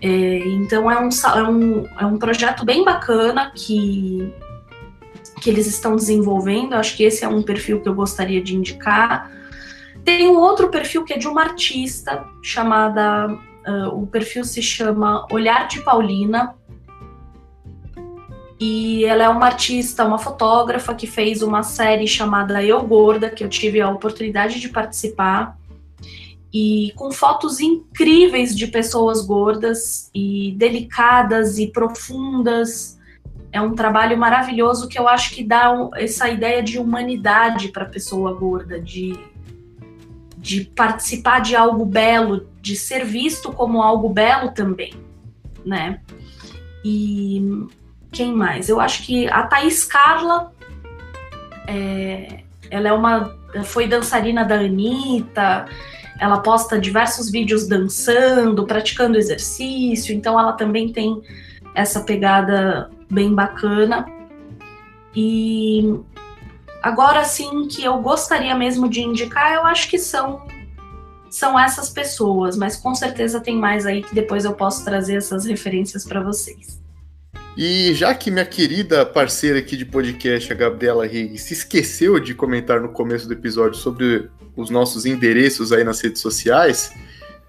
É, 0.00 0.38
então 0.48 0.90
é 0.90 0.98
um, 0.98 1.08
é, 1.08 1.42
um, 1.42 1.86
é 2.00 2.06
um 2.06 2.16
projeto 2.16 2.64
bem 2.64 2.84
bacana 2.84 3.52
que, 3.54 4.32
que 5.42 5.50
eles 5.50 5.66
estão 5.66 5.94
desenvolvendo. 5.94 6.72
Acho 6.72 6.96
que 6.96 7.04
esse 7.04 7.22
é 7.22 7.28
um 7.28 7.42
perfil 7.42 7.82
que 7.82 7.88
eu 7.88 7.94
gostaria 7.94 8.42
de 8.42 8.56
indicar. 8.56 9.35
Tem 10.06 10.28
um 10.28 10.38
outro 10.38 10.68
perfil 10.68 11.04
que 11.04 11.14
é 11.14 11.18
de 11.18 11.26
uma 11.26 11.42
artista 11.42 12.24
chamada. 12.40 13.26
Uh, 13.66 14.02
o 14.02 14.06
perfil 14.06 14.44
se 14.44 14.62
chama 14.62 15.26
Olhar 15.32 15.66
de 15.66 15.82
Paulina. 15.82 16.54
E 18.60 19.04
ela 19.04 19.24
é 19.24 19.28
uma 19.28 19.46
artista, 19.46 20.04
uma 20.04 20.16
fotógrafa 20.16 20.94
que 20.94 21.08
fez 21.08 21.42
uma 21.42 21.64
série 21.64 22.06
chamada 22.06 22.62
Eu 22.62 22.80
Gorda, 22.82 23.28
que 23.28 23.42
eu 23.42 23.48
tive 23.48 23.80
a 23.80 23.90
oportunidade 23.90 24.60
de 24.60 24.68
participar. 24.68 25.58
E 26.54 26.92
com 26.94 27.10
fotos 27.10 27.58
incríveis 27.58 28.56
de 28.56 28.68
pessoas 28.68 29.26
gordas 29.26 30.08
e 30.14 30.54
delicadas 30.56 31.58
e 31.58 31.66
profundas. 31.66 32.96
É 33.50 33.60
um 33.60 33.74
trabalho 33.74 34.16
maravilhoso 34.16 34.88
que 34.88 35.00
eu 35.00 35.08
acho 35.08 35.34
que 35.34 35.42
dá 35.42 35.74
essa 35.96 36.28
ideia 36.28 36.62
de 36.62 36.78
humanidade 36.78 37.72
para 37.72 37.82
a 37.82 37.88
pessoa 37.88 38.32
gorda, 38.32 38.80
de, 38.80 39.18
de 40.46 40.60
participar 40.64 41.40
de 41.40 41.56
algo 41.56 41.84
belo, 41.84 42.48
de 42.62 42.76
ser 42.76 43.04
visto 43.04 43.52
como 43.52 43.82
algo 43.82 44.08
belo 44.08 44.52
também, 44.52 44.94
né? 45.64 46.00
E 46.84 47.66
quem 48.12 48.32
mais? 48.32 48.68
Eu 48.68 48.78
acho 48.78 49.04
que 49.04 49.28
a 49.28 49.42
Thaís 49.42 49.82
Carla, 49.82 50.52
é, 51.66 52.44
ela 52.70 52.88
é 52.88 52.92
uma, 52.92 53.36
foi 53.64 53.88
dançarina 53.88 54.44
da 54.44 54.54
Anitta, 54.54 55.66
ela 56.20 56.38
posta 56.38 56.78
diversos 56.78 57.28
vídeos 57.28 57.66
dançando, 57.66 58.64
praticando 58.64 59.18
exercício, 59.18 60.14
então 60.14 60.38
ela 60.38 60.52
também 60.52 60.92
tem 60.92 61.22
essa 61.74 62.04
pegada 62.04 62.88
bem 63.10 63.34
bacana. 63.34 64.06
E 65.12 65.98
agora 66.86 67.24
sim 67.24 67.66
que 67.66 67.84
eu 67.84 67.98
gostaria 67.98 68.54
mesmo 68.54 68.88
de 68.88 69.00
indicar, 69.00 69.54
eu 69.54 69.64
acho 69.64 69.90
que 69.90 69.98
são 69.98 70.46
são 71.28 71.58
essas 71.58 71.90
pessoas, 71.90 72.56
mas 72.56 72.76
com 72.76 72.94
certeza 72.94 73.40
tem 73.40 73.56
mais 73.56 73.84
aí 73.84 74.02
que 74.02 74.14
depois 74.14 74.44
eu 74.44 74.54
posso 74.54 74.84
trazer 74.84 75.16
essas 75.16 75.44
referências 75.44 76.04
para 76.04 76.22
vocês. 76.22 76.80
E 77.56 77.92
já 77.94 78.14
que 78.14 78.30
minha 78.30 78.46
querida 78.46 79.04
parceira 79.04 79.58
aqui 79.58 79.76
de 79.76 79.84
podcast, 79.84 80.50
a 80.50 80.54
Gabriela 80.54 81.04
Riggs, 81.04 81.44
se 81.44 81.54
esqueceu 81.54 82.20
de 82.20 82.32
comentar 82.34 82.80
no 82.80 82.90
começo 82.90 83.26
do 83.26 83.34
episódio 83.34 83.76
sobre 83.76 84.30
os 84.54 84.70
nossos 84.70 85.04
endereços 85.04 85.72
aí 85.72 85.82
nas 85.82 86.00
redes 86.00 86.22
sociais, 86.22 86.92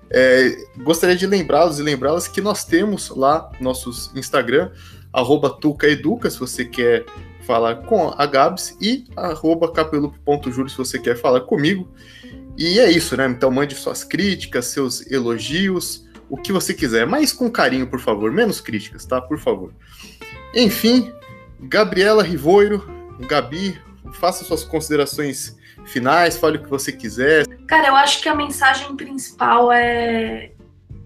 é, 0.10 0.58
gostaria 0.78 1.16
de 1.16 1.28
lembrá-los 1.28 1.80
e 1.80 1.84
lembrá-las 1.84 2.28
que 2.28 2.42
nós 2.42 2.66
temos 2.66 3.10
lá 3.10 3.50
nossos 3.62 4.12
Instagram, 4.16 4.72
arroba 5.14 5.50
tucaeduca, 5.50 6.30
se 6.30 6.40
você 6.40 6.66
quer 6.66 7.06
falar 7.48 7.78
com 7.78 8.14
a 8.18 8.26
Gabs, 8.26 8.78
e 8.82 9.06
arroba 9.16 9.72
capelup.júlio, 9.72 10.70
se 10.70 10.78
você 10.78 11.00
quer 11.00 11.16
falar 11.16 11.42
comigo. 11.42 11.90
E 12.58 12.78
é 12.80 12.92
isso, 12.92 13.16
né? 13.16 13.26
Então 13.26 13.50
mande 13.50 13.74
suas 13.74 14.04
críticas, 14.04 14.66
seus 14.66 15.10
elogios, 15.10 16.06
o 16.30 16.36
que 16.36 16.52
você 16.52 16.74
quiser, 16.74 17.08
mas 17.08 17.32
com 17.32 17.50
carinho, 17.50 17.88
por 17.88 18.02
favor, 18.02 18.32
menos 18.32 18.60
críticas, 18.60 19.06
tá? 19.06 19.22
Por 19.22 19.40
favor. 19.40 19.74
Enfim, 20.54 21.14
Gabriela 21.62 22.22
Rivoiro, 22.22 22.86
Gabi, 23.28 23.80
faça 24.14 24.44
suas 24.44 24.64
considerações 24.64 25.58
finais, 25.86 26.38
fale 26.38 26.58
o 26.58 26.64
que 26.64 26.70
você 26.70 26.92
quiser. 26.92 27.48
Cara, 27.66 27.88
eu 27.88 27.96
acho 27.96 28.22
que 28.22 28.28
a 28.28 28.36
mensagem 28.36 28.94
principal 28.98 29.72
é, 29.72 30.52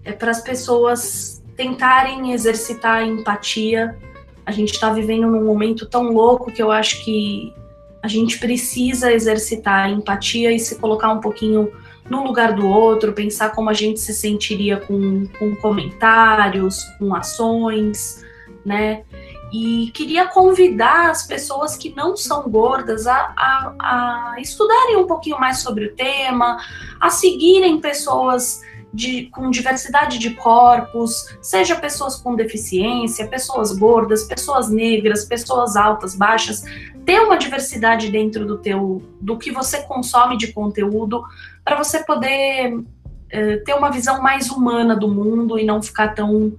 é 0.04 0.12
para 0.12 0.32
as 0.32 0.40
pessoas 0.40 1.42
tentarem 1.56 2.32
exercitar 2.32 3.02
a 3.02 3.04
empatia. 3.04 3.96
A 4.44 4.50
gente 4.50 4.72
está 4.72 4.90
vivendo 4.90 5.26
num 5.26 5.44
momento 5.44 5.86
tão 5.86 6.12
louco 6.12 6.50
que 6.50 6.62
eu 6.62 6.70
acho 6.70 7.04
que 7.04 7.54
a 8.02 8.08
gente 8.08 8.38
precisa 8.38 9.12
exercitar 9.12 9.86
a 9.86 9.88
empatia 9.88 10.52
e 10.52 10.58
se 10.58 10.76
colocar 10.76 11.12
um 11.12 11.20
pouquinho 11.20 11.72
no 12.10 12.24
lugar 12.24 12.52
do 12.52 12.66
outro, 12.66 13.12
pensar 13.12 13.50
como 13.50 13.70
a 13.70 13.72
gente 13.72 14.00
se 14.00 14.12
sentiria 14.12 14.78
com, 14.78 15.26
com 15.38 15.54
comentários, 15.56 16.82
com 16.98 17.14
ações, 17.14 18.24
né? 18.64 19.04
E 19.52 19.90
queria 19.92 20.26
convidar 20.26 21.10
as 21.10 21.26
pessoas 21.26 21.76
que 21.76 21.94
não 21.94 22.16
são 22.16 22.48
gordas 22.48 23.06
a, 23.06 23.34
a, 23.36 23.74
a 23.78 24.40
estudarem 24.40 24.96
um 24.96 25.06
pouquinho 25.06 25.38
mais 25.38 25.58
sobre 25.58 25.86
o 25.86 25.94
tema, 25.94 26.58
a 26.98 27.10
seguirem 27.10 27.78
pessoas 27.80 28.62
de, 28.92 29.26
com 29.26 29.50
diversidade 29.50 30.18
de 30.18 30.30
corpos, 30.30 31.34
seja 31.40 31.76
pessoas 31.76 32.16
com 32.16 32.34
deficiência, 32.34 33.26
pessoas 33.26 33.72
gordas, 33.76 34.24
pessoas 34.24 34.68
negras, 34.68 35.24
pessoas 35.24 35.76
altas, 35.76 36.14
baixas, 36.14 36.62
ter 37.04 37.20
uma 37.20 37.36
diversidade 37.36 38.10
dentro 38.10 38.46
do 38.46 38.58
teu 38.58 39.02
do 39.20 39.38
que 39.38 39.50
você 39.50 39.82
consome 39.82 40.36
de 40.36 40.52
conteúdo 40.52 41.24
para 41.64 41.76
você 41.76 42.04
poder 42.04 42.74
uh, 42.74 43.64
ter 43.64 43.74
uma 43.74 43.90
visão 43.90 44.20
mais 44.22 44.50
humana 44.50 44.94
do 44.94 45.08
mundo 45.08 45.58
e 45.58 45.64
não 45.64 45.82
ficar 45.82 46.08
tão 46.08 46.52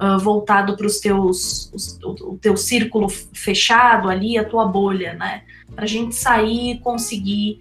uh, 0.00 0.18
voltado 0.20 0.76
para 0.76 0.86
os 0.86 1.00
teus 1.00 1.98
o, 2.02 2.32
o, 2.32 2.38
teu 2.38 2.56
círculo 2.56 3.08
fechado 3.08 4.08
ali, 4.08 4.38
a 4.38 4.44
tua 4.44 4.64
bolha, 4.64 5.14
né? 5.14 5.42
Para 5.74 5.84
a 5.84 5.88
gente 5.88 6.14
sair 6.14 6.78
conseguir 6.80 7.60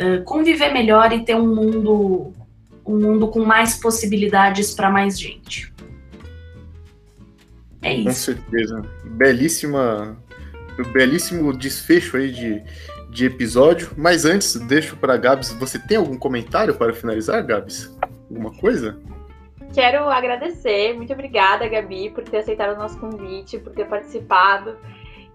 uh, 0.00 0.24
conviver 0.24 0.72
melhor 0.72 1.12
e 1.12 1.22
ter 1.22 1.36
um 1.36 1.54
mundo 1.54 2.32
um 2.88 2.98
mundo 2.98 3.28
com 3.28 3.44
mais 3.44 3.74
possibilidades 3.74 4.74
para 4.74 4.90
mais 4.90 5.18
gente. 5.18 5.72
É 7.82 7.94
isso. 7.94 8.04
Com 8.04 8.12
certeza. 8.12 8.82
Belíssima 9.04 10.16
belíssimo 10.84 11.52
desfecho 11.52 12.16
aí 12.16 12.30
de, 12.30 12.62
de 13.10 13.26
episódio. 13.26 13.90
Mas 13.96 14.24
antes, 14.24 14.54
deixo 14.54 14.96
para 14.96 15.16
Gabs. 15.16 15.52
Você 15.54 15.78
tem 15.78 15.96
algum 15.96 16.16
comentário 16.16 16.74
para 16.74 16.92
finalizar, 16.92 17.44
Gabs? 17.44 17.96
Alguma 18.30 18.52
coisa? 18.52 18.98
Quero 19.72 20.08
agradecer. 20.08 20.94
Muito 20.94 21.12
obrigada, 21.12 21.68
Gabi, 21.68 22.10
por 22.10 22.24
ter 22.24 22.38
aceitado 22.38 22.74
o 22.74 22.78
nosso 22.78 22.98
convite, 22.98 23.58
por 23.58 23.72
ter 23.72 23.86
participado. 23.86 24.76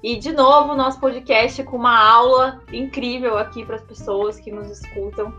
E, 0.01 0.17
de 0.17 0.33
novo, 0.33 0.75
nosso 0.75 0.99
podcast 0.99 1.63
com 1.63 1.77
uma 1.77 1.97
aula 1.97 2.61
incrível 2.71 3.37
aqui 3.37 3.63
para 3.63 3.75
as 3.75 3.83
pessoas 3.83 4.39
que 4.39 4.51
nos 4.51 4.69
escutam. 4.69 5.33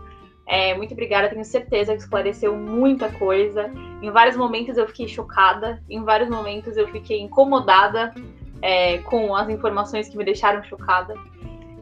É, 0.47 0.75
muito 0.75 0.93
obrigada, 0.93 1.29
tenho 1.29 1.43
certeza 1.43 1.93
que 1.93 2.01
esclareceu 2.01 2.55
muita 2.55 3.11
coisa. 3.11 3.71
Em 4.01 4.11
vários 4.11 4.37
momentos 4.37 4.77
eu 4.77 4.87
fiquei 4.87 5.07
chocada, 5.07 5.81
em 5.89 6.03
vários 6.03 6.29
momentos 6.29 6.77
eu 6.77 6.87
fiquei 6.87 7.19
incomodada 7.19 8.13
é, 8.61 8.99
com 8.99 9.35
as 9.35 9.49
informações 9.49 10.07
que 10.07 10.17
me 10.17 10.23
deixaram 10.23 10.63
chocada. 10.63 11.15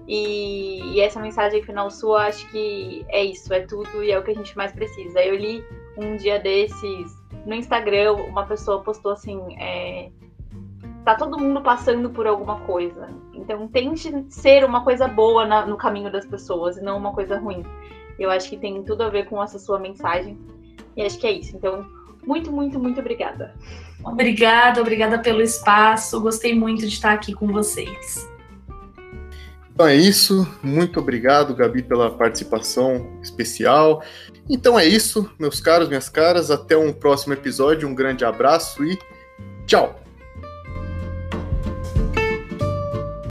E, 0.08 0.82
e, 0.94 1.02
essa 1.02 1.20
mensagem 1.20 1.64
final 1.64 1.90
sua, 1.90 2.28
acho 2.28 2.50
que 2.52 3.06
é 3.08 3.24
isso, 3.24 3.54
é 3.54 3.62
tudo 3.62 4.04
e 4.04 4.12
é 4.12 4.20
o 4.20 4.24
que 4.24 4.32
a 4.32 4.36
gente 4.36 4.56
mais 4.56 4.72
precisa. 4.72 5.22
Eu 5.22 5.36
li 5.36 5.64
um 5.98 6.18
dia 6.18 6.40
desses 6.40 7.24
no 7.46 7.56
Instagram, 7.56 8.14
uma 8.14 8.46
pessoa 8.46 8.82
postou 8.82 9.14
assim: 9.14 9.40
é, 9.60 10.10
tá 11.06 11.16
todo 11.16 11.40
mundo 11.40 11.62
passando 11.62 12.10
por 12.10 12.28
alguma 12.28 12.60
coisa. 12.62 13.10
Então 13.34 13.68
tente 13.68 14.26
ser 14.30 14.64
uma 14.64 14.84
coisa 14.84 15.08
boa 15.08 15.46
na, 15.46 15.66
no 15.66 15.78
caminho 15.78 16.12
das 16.12 16.26
pessoas 16.26 16.78
e 16.78 16.82
não 16.82 16.98
uma 16.98 17.14
coisa 17.14 17.38
ruim. 17.38 17.64
Eu 18.20 18.30
acho 18.30 18.50
que 18.50 18.58
tem 18.58 18.84
tudo 18.84 19.04
a 19.04 19.10
ver 19.10 19.26
com 19.26 19.42
essa 19.42 19.60
sua 19.60 19.80
mensagem. 19.80 20.38
E 20.96 21.02
acho 21.02 21.18
que 21.18 21.28
é 21.28 21.32
isso. 21.32 21.56
Então, 21.56 21.86
muito, 22.26 22.52
muito, 22.52 22.80
muito 22.80 23.00
obrigada. 23.00 23.54
Obrigada, 24.04 24.82
obrigada 24.82 25.20
pelo 25.20 25.42
espaço. 25.42 26.20
Gostei 26.20 26.54
muito 26.54 26.82
de 26.82 26.94
estar 26.94 27.14
aqui 27.14 27.34
com 27.34 27.48
vocês. 27.48 28.28
Então 29.74 29.88
é 29.88 29.96
isso. 29.96 30.48
Muito 30.62 31.00
obrigado, 31.00 31.56
Gabi, 31.56 31.82
pela 31.82 32.12
participação 32.12 33.20
especial. 33.22 34.04
Então 34.50 34.78
é 34.78 34.86
isso, 34.86 35.30
meus 35.40 35.60
caros, 35.60 35.88
minhas 35.88 36.10
caras. 36.10 36.52
Até 36.52 36.78
um 36.78 36.94
próximo 36.94 37.34
episódio. 37.34 37.88
Um 37.88 37.96
grande 37.96 38.24
abraço 38.24 38.84
e 38.84 38.98
tchau! 39.66 40.03